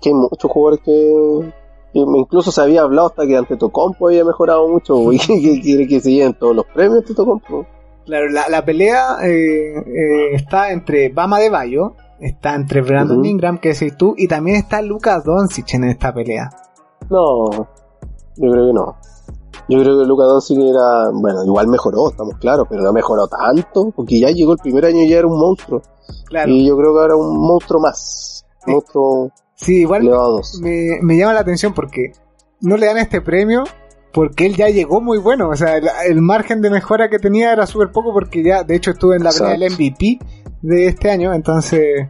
que 0.00 0.08
hay 0.10 0.14
muchos 0.14 0.50
jugadores 0.50 0.80
que, 0.84 1.52
incluso 1.92 2.50
se 2.50 2.60
había 2.60 2.82
hablado 2.82 3.08
hasta 3.08 3.26
que 3.26 3.36
ante 3.36 3.56
Tocompo 3.56 4.08
había 4.08 4.24
mejorado 4.24 4.68
mucho, 4.68 5.12
y 5.12 5.18
que 5.18 5.60
quiere 5.60 5.86
que 5.86 6.00
se 6.00 6.12
lleven 6.12 6.34
todos 6.34 6.54
los 6.56 6.66
premios 6.66 7.04
de 7.04 7.14
Tocompo. 7.14 7.66
Claro, 8.04 8.26
la, 8.30 8.64
pelea 8.64 9.16
eh, 9.22 9.76
eh, 9.76 10.34
está 10.34 10.72
entre 10.72 11.10
Bama 11.10 11.38
de 11.38 11.50
Bayo, 11.50 11.94
Está 12.20 12.56
entre 12.56 12.82
Brandon 12.82 13.24
Ingram, 13.24 13.58
que 13.58 13.68
decís 13.74 13.96
tú, 13.96 14.14
y 14.16 14.26
también 14.26 14.56
está 14.56 14.82
Lucas 14.82 15.22
Doncic 15.24 15.74
en 15.74 15.84
esta 15.84 16.12
pelea. 16.12 16.50
No, 17.08 17.48
yo 18.36 18.50
creo 18.50 18.66
que 18.66 18.72
no. 18.72 18.96
Yo 19.68 19.80
creo 19.80 20.00
que 20.00 20.04
Lucas 20.04 20.26
Doncic 20.26 20.58
era, 20.58 21.10
bueno, 21.12 21.44
igual 21.44 21.68
mejoró, 21.68 22.08
estamos 22.08 22.34
claros, 22.38 22.66
pero 22.68 22.82
no 22.82 22.92
mejoró 22.92 23.28
tanto, 23.28 23.92
porque 23.94 24.18
ya 24.18 24.30
llegó 24.30 24.52
el 24.52 24.58
primer 24.58 24.86
año 24.86 25.02
y 25.02 25.08
ya 25.08 25.18
era 25.18 25.28
un 25.28 25.38
monstruo. 25.38 25.82
Claro. 26.24 26.50
Y 26.50 26.66
yo 26.66 26.76
creo 26.76 26.92
que 26.92 27.00
ahora 27.00 27.16
un 27.16 27.38
monstruo 27.38 27.80
más. 27.80 28.44
Monstruo. 28.66 29.30
Sí, 29.58 29.80
igual 29.80 30.08
me, 30.62 30.98
me, 31.02 31.16
llama 31.16 31.34
la 31.34 31.40
atención 31.40 31.74
porque 31.74 32.12
no 32.60 32.76
le 32.76 32.86
dan 32.86 32.98
este 32.98 33.20
premio 33.20 33.64
porque 34.12 34.46
él 34.46 34.56
ya 34.56 34.68
llegó 34.68 35.00
muy 35.00 35.18
bueno. 35.18 35.48
O 35.48 35.56
sea, 35.56 35.76
el, 35.76 36.22
margen 36.22 36.62
de 36.62 36.70
mejora 36.70 37.10
que 37.10 37.18
tenía 37.18 37.52
era 37.52 37.66
súper 37.66 37.90
poco 37.90 38.12
porque 38.12 38.42
ya, 38.42 38.62
de 38.62 38.76
hecho, 38.76 38.92
estuve 38.92 39.16
en 39.16 39.24
la 39.24 39.32
pelea 39.32 39.58
del 39.58 39.72
MVP 39.72 40.18
de 40.62 40.86
este 40.86 41.10
año, 41.10 41.34
entonces 41.34 42.08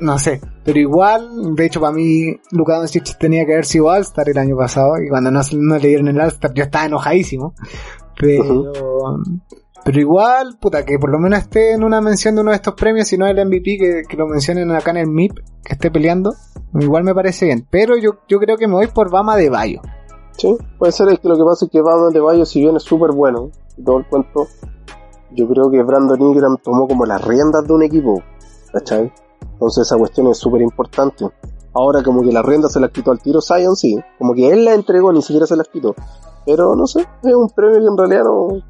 no 0.00 0.18
sé, 0.18 0.40
pero 0.64 0.78
igual, 0.78 1.56
de 1.56 1.66
hecho 1.66 1.80
para 1.80 1.92
mí 1.92 2.40
Luka 2.52 2.76
Doncic 2.76 3.18
tenía 3.18 3.44
que 3.44 3.52
haber 3.52 3.64
sido 3.64 3.86
All-Star 3.86 4.28
el 4.28 4.38
año 4.38 4.56
pasado 4.56 4.92
y 5.02 5.08
cuando 5.08 5.30
no, 5.30 5.40
no 5.58 5.78
le 5.78 5.88
dieron 5.88 6.08
el 6.08 6.20
All-Star 6.20 6.54
yo 6.54 6.64
estaba 6.64 6.86
enojadísimo, 6.86 7.54
pero 8.18 9.18
pero 9.84 9.98
igual, 9.98 10.58
puta, 10.60 10.84
que 10.84 10.98
por 10.98 11.10
lo 11.10 11.18
menos 11.18 11.40
esté 11.40 11.72
en 11.72 11.82
una 11.82 12.00
mención 12.00 12.34
de 12.34 12.42
uno 12.42 12.50
de 12.50 12.56
estos 12.56 12.74
premios 12.74 13.12
y 13.12 13.18
no 13.18 13.26
el 13.26 13.44
MVP 13.44 13.78
que, 13.78 14.02
que 14.08 14.16
lo 14.16 14.26
mencionen 14.26 14.70
acá 14.70 14.92
en 14.92 14.98
el 14.98 15.08
MIP, 15.08 15.34
que 15.64 15.72
esté 15.72 15.90
peleando, 15.90 16.34
igual 16.74 17.04
me 17.04 17.14
parece 17.14 17.46
bien, 17.46 17.66
pero 17.68 17.96
yo, 17.96 18.12
yo 18.28 18.38
creo 18.38 18.56
que 18.56 18.68
me 18.68 18.74
voy 18.74 18.86
por 18.86 19.10
Bama 19.10 19.36
de 19.36 19.50
Bayo. 19.50 19.80
Sí, 20.36 20.56
puede 20.78 20.92
ser, 20.92 21.08
que 21.18 21.28
lo 21.28 21.36
que 21.36 21.44
pasa 21.44 21.66
es 21.66 21.70
que 21.70 21.82
Bama 21.82 22.10
de 22.10 22.20
Bayo 22.20 22.44
si 22.46 22.60
bien 22.60 22.76
es 22.76 22.82
súper 22.84 23.12
bueno, 23.12 23.50
todo 23.84 23.98
el 23.98 24.06
cuento, 24.06 24.46
yo 25.32 25.48
creo 25.48 25.70
que 25.70 25.82
Brandon 25.82 26.20
Ingram 26.20 26.56
tomó 26.62 26.86
como 26.86 27.04
las 27.04 27.24
riendas 27.24 27.66
de 27.66 27.72
un 27.72 27.82
equipo, 27.82 28.22
¿cachai? 28.72 29.12
Entonces 29.52 29.86
esa 29.86 29.96
cuestión 29.96 30.28
es 30.28 30.38
súper 30.38 30.62
importante. 30.62 31.26
Ahora 31.74 32.02
como 32.02 32.22
que 32.22 32.32
las 32.32 32.44
riendas 32.44 32.72
se 32.72 32.80
las 32.80 32.90
quitó 32.90 33.12
al 33.12 33.20
tiro 33.20 33.40
Zion, 33.40 33.76
sí, 33.76 33.98
como 34.18 34.34
que 34.34 34.50
él 34.50 34.64
la 34.64 34.74
entregó, 34.74 35.12
ni 35.12 35.22
siquiera 35.22 35.46
se 35.46 35.56
las 35.56 35.68
quitó. 35.68 35.94
Pero 36.44 36.74
no 36.76 36.86
sé, 36.86 37.00
es 37.22 37.34
un 37.34 37.48
premio 37.48 37.80
que 37.80 37.86
en 37.86 37.96
realidad 37.96 38.24
no, 38.24 38.62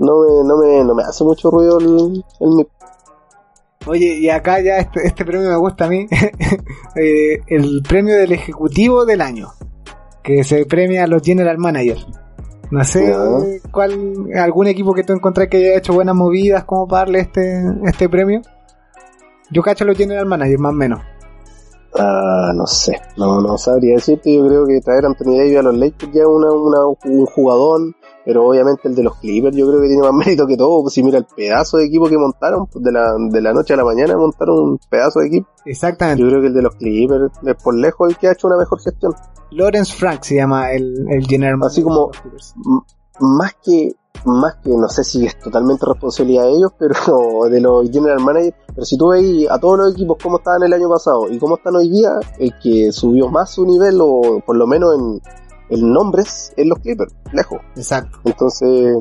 no, 0.00 0.20
me, 0.20 0.48
no, 0.48 0.56
me, 0.56 0.84
no 0.84 0.94
me 0.94 1.02
hace 1.04 1.22
mucho 1.22 1.50
ruido 1.50 1.78
el, 1.78 2.24
el 2.40 2.66
Oye, 3.86 4.18
y 4.18 4.28
acá 4.28 4.60
ya 4.60 4.76
este, 4.76 5.06
este 5.06 5.24
premio 5.24 5.48
me 5.48 5.56
gusta 5.56 5.86
a 5.86 5.88
mí, 5.88 6.06
eh, 6.96 7.40
el 7.46 7.82
premio 7.88 8.14
del 8.14 8.32
Ejecutivo 8.32 9.06
del 9.06 9.22
Año, 9.22 9.48
que 10.22 10.44
se 10.44 10.66
premia 10.66 11.04
a 11.04 11.06
los 11.06 11.22
General 11.22 11.56
Managers. 11.56 12.06
No 12.70 12.84
sé 12.84 13.12
cuál, 13.72 14.28
algún 14.36 14.68
equipo 14.68 14.92
que 14.92 15.02
tú 15.02 15.12
encontrás 15.12 15.48
que 15.48 15.56
haya 15.56 15.78
hecho 15.78 15.92
buenas 15.92 16.14
movidas 16.14 16.64
como 16.64 16.86
para 16.86 17.00
darle 17.00 17.20
este, 17.20 17.64
este 17.84 18.08
premio. 18.08 18.42
Yo 19.50 19.62
cacho 19.62 19.84
lo 19.84 19.94
general 19.96 20.26
manager, 20.26 20.58
más 20.60 20.70
o 20.70 20.76
menos. 20.76 21.00
Ah, 21.98 22.52
no 22.54 22.66
sé, 22.66 23.00
no, 23.16 23.40
no 23.40 23.58
sabría 23.58 23.96
decirte. 23.96 24.32
Yo 24.32 24.46
creo 24.46 24.66
que 24.66 24.80
traer 24.80 25.04
a 25.04 25.08
Anthony 25.08 25.36
Davis 25.36 25.58
a 25.58 25.62
los 25.62 25.76
Lakers 25.76 26.12
ya 26.12 26.20
es 26.20 26.26
una, 26.28 26.86
un 26.86 27.26
jugador, 27.26 27.80
pero 28.24 28.46
obviamente 28.46 28.88
el 28.88 28.94
de 28.94 29.02
los 29.02 29.16
Clippers 29.16 29.56
yo 29.56 29.68
creo 29.68 29.80
que 29.80 29.88
tiene 29.88 30.02
más 30.02 30.12
mérito 30.26 30.46
que 30.46 30.56
todo. 30.56 30.82
Pues 30.82 30.94
si 30.94 31.02
mira 31.02 31.18
el 31.18 31.24
pedazo 31.24 31.78
de 31.78 31.86
equipo 31.86 32.08
que 32.08 32.18
montaron, 32.18 32.66
pues 32.66 32.84
de 32.84 32.92
la, 32.92 33.14
de 33.18 33.40
la 33.40 33.52
noche 33.52 33.74
a 33.74 33.76
la 33.76 33.84
mañana 33.84 34.16
montaron 34.16 34.58
un 34.58 34.80
pedazo 34.88 35.20
de 35.20 35.28
equipo. 35.28 35.48
Exactamente. 35.64 36.22
Yo 36.22 36.28
creo 36.28 36.40
que 36.40 36.48
el 36.48 36.54
de 36.54 36.62
los 36.62 36.74
Clippers 36.76 37.32
es 37.46 37.62
por 37.62 37.74
lejos 37.74 38.10
el 38.10 38.16
que 38.16 38.28
ha 38.28 38.32
hecho 38.32 38.46
una 38.46 38.56
mejor 38.56 38.80
gestión. 38.80 39.14
Lawrence 39.52 39.94
Frank 39.94 40.22
se 40.22 40.36
llama 40.36 40.72
el, 40.72 41.06
el 41.10 41.26
general 41.26 41.58
Así 41.64 41.82
como, 41.82 42.10
más 43.20 43.54
que, 43.62 43.92
más 44.24 44.56
que, 44.56 44.70
no 44.70 44.88
sé 44.88 45.04
si 45.04 45.26
es 45.26 45.38
totalmente 45.38 45.84
responsabilidad 45.86 46.44
de 46.44 46.52
ellos, 46.52 46.72
pero 46.78 46.94
de 47.50 47.60
los 47.60 47.90
general 47.90 48.20
managers, 48.20 48.56
pero 48.66 48.84
si 48.84 48.96
tú 48.96 49.08
ves 49.08 49.50
a 49.50 49.58
todos 49.58 49.78
los 49.78 49.92
equipos 49.92 50.18
cómo 50.22 50.38
estaban 50.38 50.62
el 50.62 50.72
año 50.72 50.88
pasado 50.88 51.28
y 51.30 51.38
cómo 51.38 51.56
están 51.56 51.76
hoy 51.76 51.88
día, 51.88 52.12
el 52.38 52.52
que 52.62 52.92
subió 52.92 53.28
más 53.28 53.50
su 53.50 53.66
nivel, 53.66 53.98
o 54.00 54.40
por 54.44 54.56
lo 54.56 54.66
menos 54.66 54.94
en, 54.94 55.20
en 55.70 55.92
nombres, 55.92 56.52
es 56.56 56.66
los 56.66 56.78
Clippers, 56.80 57.14
lejos. 57.32 57.60
Exacto. 57.76 58.18
Entonces, 58.24 58.96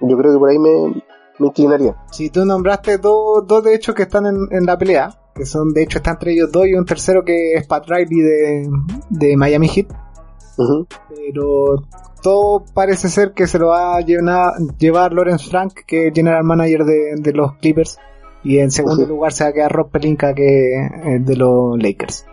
yo 0.00 0.16
creo 0.16 0.32
que 0.32 0.38
por 0.38 0.48
ahí 0.50 0.58
me, 0.58 1.02
me 1.38 1.46
inclinaría. 1.46 1.96
Si 2.10 2.30
tú 2.30 2.44
nombraste 2.44 2.98
dos, 2.98 3.46
dos 3.46 3.62
de 3.62 3.74
hecho 3.74 3.94
que 3.94 4.02
están 4.02 4.26
en, 4.26 4.36
en 4.50 4.66
la 4.66 4.78
pelea, 4.78 5.18
que 5.34 5.44
son 5.46 5.72
de 5.72 5.82
hecho 5.82 5.98
están 5.98 6.14
entre 6.14 6.32
ellos 6.32 6.50
dos 6.52 6.66
y 6.66 6.74
un 6.74 6.84
tercero 6.84 7.24
que 7.24 7.54
es 7.54 7.66
Pat 7.66 7.84
Riley 7.88 8.20
de, 8.20 8.70
de 9.10 9.36
Miami 9.36 9.68
Heat. 9.68 9.88
Pero 10.56 11.82
todo 12.22 12.64
parece 12.72 13.08
ser 13.08 13.32
que 13.32 13.46
se 13.46 13.58
lo 13.58 13.68
va 13.68 13.96
a 13.96 14.00
llevar, 14.00 14.54
llevar 14.78 15.12
Lawrence 15.12 15.50
Frank, 15.50 15.72
que 15.86 16.08
es 16.08 16.14
general 16.14 16.44
manager 16.44 16.84
de, 16.84 17.16
de 17.16 17.32
los 17.32 17.54
Clippers. 17.56 17.98
Y 18.44 18.58
en 18.58 18.70
segundo 18.70 19.06
lugar 19.06 19.32
se 19.32 19.42
va 19.44 19.50
a 19.50 19.52
quedar 19.52 19.72
Rob 19.72 19.90
Pelinka, 19.90 20.34
que 20.34 20.86
es 21.06 21.26
de 21.26 21.34
los 21.34 21.76
Lakers. 21.82 22.26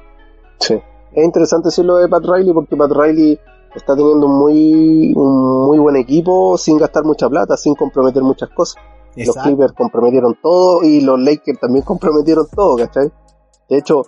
Sí. 0.60 0.76
Es 1.14 1.26
interesante 1.26 1.70
decirlo 1.70 1.96
de 1.96 2.08
Pat 2.08 2.24
Riley 2.24 2.54
porque 2.54 2.76
Pat 2.76 2.92
Riley 2.92 3.40
está 3.76 3.96
teniendo 3.96 4.28
un 4.28 4.38
muy, 4.38 5.14
un 5.16 5.68
muy 5.68 5.80
buen 5.80 5.96
equipo 5.96 6.58
sin 6.58 6.78
gastar 6.78 7.04
mucha 7.04 7.30
plata, 7.30 7.58
sin 7.58 7.76
comprometer 7.76 8.24
muchas 8.24 8.50
cosas. 8.50 8.82
Los 9.16 9.36
Clippers 9.36 9.74
comprometieron 9.74 10.38
todo 10.42 10.84
y 10.84 11.02
los 11.02 11.20
Lakers 11.20 11.60
también 11.60 11.84
comprometieron 11.86 12.48
todo, 12.54 12.78
¿cachai? 12.78 13.12
De 13.70 13.78
hecho, 13.78 14.04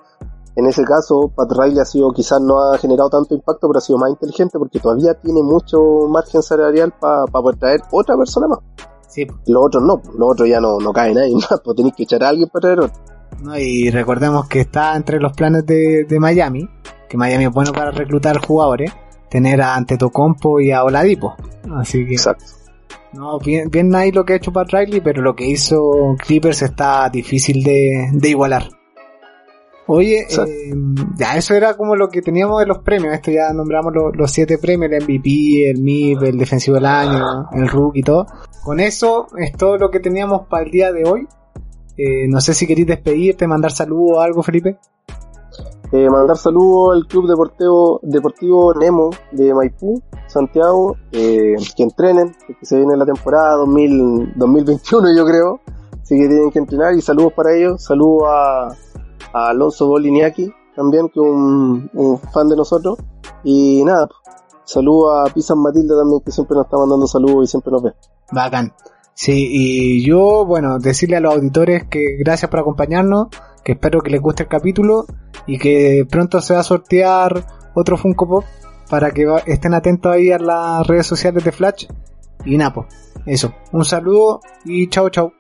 en 0.56 0.68
ese 0.68 0.84
caso, 0.84 1.32
Pat 1.36 1.52
Riley 1.52 1.80
ha 1.80 1.86
sido, 1.86 2.12
quizás 2.12 2.40
no 2.40 2.60
ha 2.60 2.78
generado 2.78 3.10
tanto 3.10 3.34
impacto, 3.34 3.68
pero 3.68 3.80
ha 3.80 3.82
sido 3.82 3.98
más 3.98 4.12
inteligente 4.12 4.60
porque 4.60 4.80
todavía 4.80 5.16
tiene 5.16 5.42
mucho 5.42 6.08
margen 6.10 6.44
salarial 6.44 6.94
para 7.00 7.26
poder 7.26 7.58
traer 7.58 7.82
otra 7.92 8.16
persona 8.16 8.48
más. 8.48 8.60
Sí, 9.08 9.26
Los 9.48 9.66
otros 9.66 9.84
no, 9.84 10.02
los 10.18 10.32
otros 10.32 10.48
ya 10.48 10.60
no, 10.60 10.78
no 10.80 10.92
cae 10.92 11.14
nadie 11.14 11.36
más, 11.36 11.62
pues 11.64 11.76
tenéis 11.76 11.96
que 11.96 12.04
echar 12.04 12.24
a 12.24 12.30
alguien 12.30 12.50
para 12.50 12.62
traer 12.62 12.80
otro. 12.82 13.02
¿no? 13.42 13.58
Y 13.58 13.90
recordemos 13.90 14.48
que 14.48 14.62
está 14.62 14.96
entre 14.96 15.20
los 15.20 15.34
planes 15.34 15.66
de, 15.66 16.06
de 16.08 16.20
Miami, 16.20 16.70
que 17.10 17.18
Miami 17.18 17.46
es 17.46 17.52
bueno 17.52 17.74
para 17.74 17.92
reclutar 17.92 18.38
jugadores, 18.46 18.92
tener 19.34 19.60
a 19.62 19.74
Antetokounmpo 19.76 20.60
y 20.62 20.72
a 20.72 20.84
Oladipo. 20.84 21.36
Así 21.76 22.06
que, 22.06 22.14
Exacto. 22.14 22.46
no, 23.14 23.40
bien, 23.40 23.68
bien 23.72 23.94
ahí 23.96 24.12
lo 24.12 24.24
que 24.24 24.34
ha 24.34 24.36
hecho 24.36 24.54
Pat 24.54 24.72
Riley, 24.72 25.02
pero 25.02 25.24
lo 25.24 25.36
que 25.36 25.48
hizo 25.48 26.16
Clippers 26.24 26.62
está 26.62 27.10
difícil 27.10 27.64
de, 27.64 28.10
de 28.14 28.30
igualar. 28.30 28.70
Oye, 29.88 30.20
eh, 30.22 30.74
ya 31.18 31.36
eso 31.36 31.56
era 31.56 31.74
como 31.76 31.96
lo 31.98 32.08
que 32.08 32.22
teníamos 32.22 32.60
de 32.62 32.68
los 32.68 32.78
premios. 32.80 33.14
Esto 33.14 33.32
ya 33.32 33.52
nombramos 33.52 33.92
lo- 33.94 34.12
los 34.14 34.32
siete 34.32 34.58
premios, 34.58 34.92
el 34.94 35.04
MVP, 35.04 35.70
el 35.70 35.82
MIP, 35.82 36.22
el 36.24 36.38
defensivo 36.38 36.76
del 36.76 36.86
año, 36.86 37.50
el 37.52 37.68
rookie 37.68 38.00
y 38.00 38.04
todo. 38.04 38.26
Con 38.64 38.80
eso 38.80 39.28
es 39.38 39.52
todo 39.54 39.78
lo 39.78 39.90
que 39.92 40.00
teníamos 40.00 40.48
para 40.48 40.64
el 40.64 40.72
día 40.72 40.94
de 40.94 41.04
hoy. 41.04 41.28
Eh, 41.98 42.28
no 42.30 42.40
sé 42.40 42.54
si 42.54 42.66
queréis 42.66 42.88
despedirte, 42.88 43.46
mandar 43.46 43.72
saludos 43.74 44.18
o 44.20 44.22
algo, 44.22 44.42
Felipe. 44.42 44.78
Eh, 45.96 46.10
mandar 46.10 46.38
saludos 46.38 46.96
al 46.96 47.06
Club 47.06 47.28
Deportivo, 47.28 48.00
Deportivo 48.02 48.74
Nemo 48.74 49.12
de 49.32 49.54
Maipú, 49.54 50.02
Santiago, 50.26 50.98
eh, 51.12 51.54
que 51.78 51.84
entrenen, 51.84 52.36
que 52.48 52.66
se 52.66 52.78
viene 52.78 52.98
la 52.98 53.06
temporada 53.06 53.58
2000, 53.58 54.34
2021 54.36 55.16
yo 55.16 55.24
creo, 55.24 55.60
así 56.02 56.18
que 56.18 56.28
tienen 56.28 56.50
que 56.50 56.58
entrenar 56.58 56.96
y 56.96 57.02
saludos 57.02 57.34
para 57.34 57.56
ellos, 57.56 57.84
saludos 57.84 58.24
a, 58.28 58.68
a 59.34 59.50
Alonso 59.50 59.86
Boliniaki 59.88 60.52
también, 60.76 61.10
que 61.10 61.20
es 61.20 61.26
un, 61.28 61.88
un 61.94 62.18
fan 62.18 62.50
de 62.50 62.56
nosotros, 62.56 62.98
y 63.44 63.84
nada, 63.86 64.10
saludos 64.64 65.30
a 65.30 65.32
Pisan 65.32 65.60
Matilda 65.60 65.96
también, 65.96 66.22
que 66.22 66.32
siempre 66.32 66.56
nos 66.56 66.66
está 66.66 66.78
mandando 66.80 67.06
saludos 67.06 67.44
y 67.44 67.48
siempre 67.52 67.72
nos 67.72 67.84
ve. 67.84 67.94
Bacán. 68.32 68.74
Sí, 69.14 69.48
y 69.52 70.04
yo, 70.04 70.44
bueno, 70.44 70.80
decirle 70.80 71.18
a 71.18 71.20
los 71.20 71.36
auditores 71.36 71.84
que 71.84 72.18
gracias 72.18 72.50
por 72.50 72.62
acompañarnos, 72.62 73.28
que 73.64 73.74
espero 73.74 74.02
que 74.02 74.12
les 74.12 74.22
guste 74.22 74.44
el 74.44 74.50
capítulo 74.50 75.06
y 75.48 75.58
que 75.58 76.06
pronto 76.10 76.42
se 76.42 76.54
va 76.54 76.60
a 76.60 76.64
sortear 76.64 77.46
otro 77.74 77.98
Funko 77.98 78.28
Pop 78.28 78.46
para 78.90 79.12
que 79.12 79.26
estén 79.46 79.74
atentos 79.74 80.12
ahí 80.12 80.32
a 80.32 80.38
las 80.38 80.86
redes 80.86 81.08
sociales 81.08 81.44
de 81.44 81.52
Flash. 81.52 81.88
Y 82.46 82.58
Napo, 82.58 82.88
eso. 83.26 83.54
Un 83.72 83.86
saludo 83.86 84.42
y 84.66 84.88
chao 84.90 85.10
chao. 85.10 85.34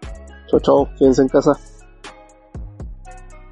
Chao, 0.50 0.60
chao, 0.60 0.90
quédense 0.98 1.22
en 1.22 1.28
casa. 1.28 1.58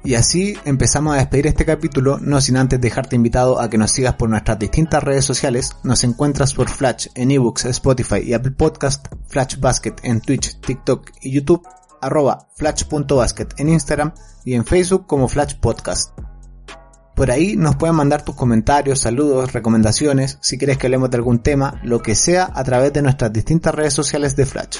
Y 0.04 0.14
así 0.14 0.56
empezamos 0.64 1.14
a 1.14 1.18
despedir 1.18 1.46
este 1.46 1.64
capítulo, 1.64 2.18
no 2.18 2.40
sin 2.40 2.56
antes 2.56 2.80
dejarte 2.80 3.14
invitado 3.14 3.60
a 3.60 3.70
que 3.70 3.78
nos 3.78 3.92
sigas 3.92 4.14
por 4.14 4.28
nuestras 4.28 4.58
distintas 4.58 5.02
redes 5.04 5.24
sociales. 5.24 5.76
Nos 5.84 6.02
encuentras 6.02 6.54
por 6.54 6.68
Flash 6.68 7.06
en 7.14 7.30
ebooks, 7.30 7.66
Spotify 7.66 8.18
y 8.24 8.34
Apple 8.34 8.50
Podcast, 8.52 9.06
Flash 9.28 9.60
Basket 9.60 9.94
en 10.02 10.20
Twitch, 10.20 10.60
TikTok 10.60 11.08
y 11.20 11.30
YouTube, 11.30 11.62
arroba 12.02 12.48
flash.basket 12.56 13.48
en 13.56 13.70
Instagram 13.70 14.12
y 14.44 14.54
en 14.54 14.66
Facebook 14.66 15.06
como 15.06 15.28
Flash 15.28 15.54
Podcast. 15.54 16.12
Por 17.14 17.30
ahí 17.30 17.56
nos 17.56 17.76
pueden 17.76 17.96
mandar 17.96 18.24
tus 18.24 18.34
comentarios, 18.34 19.00
saludos, 19.00 19.52
recomendaciones, 19.52 20.38
si 20.40 20.58
quieres 20.58 20.78
que 20.78 20.86
hablemos 20.86 21.10
de 21.10 21.18
algún 21.18 21.40
tema, 21.40 21.80
lo 21.84 22.02
que 22.02 22.14
sea 22.14 22.50
a 22.54 22.64
través 22.64 22.92
de 22.92 23.02
nuestras 23.02 23.32
distintas 23.32 23.74
redes 23.74 23.94
sociales 23.94 24.34
de 24.34 24.46
Flash. 24.46 24.78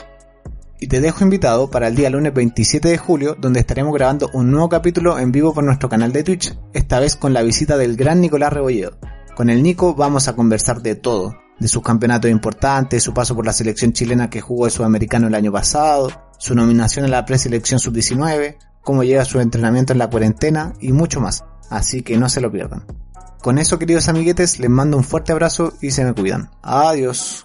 Y 0.81 0.89
te 0.89 1.01
dejo 1.01 1.23
invitado 1.23 1.71
para 1.71 1.87
el 1.87 1.95
día 1.95 2.11
lunes 2.11 2.35
27 2.35 2.89
de 2.89 2.99
julio, 2.99 3.37
donde 3.39 3.61
estaremos 3.61 3.95
grabando 3.95 4.31
un 4.33 4.51
nuevo 4.51 4.69
capítulo 4.69 5.19
en 5.19 5.31
vivo 5.31 5.55
por 5.55 5.63
nuestro 5.63 5.89
canal 5.89 6.13
de 6.13 6.25
Twitch, 6.25 6.59
esta 6.73 6.99
vez 6.99 7.17
con 7.17 7.33
la 7.33 7.43
visita 7.43 7.77
del 7.77 7.97
gran 7.97 8.21
Nicolás 8.21 8.53
Rebolledo. 8.53 8.99
Con 9.37 9.49
el 9.49 9.63
Nico 9.63 9.95
vamos 9.95 10.27
a 10.27 10.35
conversar 10.35 10.83
de 10.83 10.97
todo, 10.97 11.37
de 11.61 11.69
sus 11.69 11.83
campeonatos 11.83 12.31
importantes, 12.31 13.03
su 13.03 13.15
paso 13.15 13.37
por 13.37 13.47
la 13.47 13.53
selección 13.53 13.93
chilena 13.93 14.29
que 14.29 14.41
jugó 14.41 14.67
el 14.67 14.73
sudamericano 14.73 15.29
el 15.29 15.35
año 15.35 15.53
pasado, 15.53 16.11
su 16.43 16.57
nominación 16.57 17.05
a 17.05 17.09
la 17.09 17.25
preselección 17.25 17.79
sub-19, 17.79 18.57
cómo 18.81 19.05
llega 19.05 19.25
su 19.25 19.39
entrenamiento 19.39 19.93
en 19.93 20.01
la 20.01 20.11
cuarentena 20.11 20.73
y 20.81 20.91
mucho 20.91 21.21
más. 21.21 21.45
Así 21.71 22.03
que 22.03 22.19
no 22.19 22.29
se 22.29 22.41
lo 22.41 22.51
pierdan. 22.51 22.85
Con 23.41 23.59
eso, 23.59 23.79
queridos 23.79 24.09
amiguetes, 24.09 24.59
les 24.59 24.69
mando 24.69 24.97
un 24.97 25.05
fuerte 25.05 25.31
abrazo 25.31 25.73
y 25.81 25.93
se 25.93 26.05
me 26.05 26.15
cuidan. 26.15 26.51
Adiós. 26.61 27.45